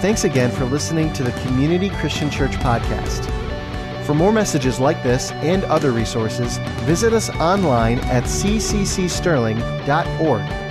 Thanks 0.00 0.24
again 0.24 0.50
for 0.52 0.64
listening 0.64 1.12
to 1.14 1.24
the 1.24 1.32
Community 1.42 1.90
Christian 1.90 2.30
Church 2.30 2.52
podcast. 2.52 3.28
For 4.04 4.14
more 4.14 4.32
messages 4.32 4.80
like 4.80 5.02
this 5.02 5.32
and 5.32 5.64
other 5.64 5.90
resources, 5.90 6.58
visit 6.86 7.12
us 7.12 7.28
online 7.30 7.98
at 8.00 8.24
cccsterling.org. 8.24 10.67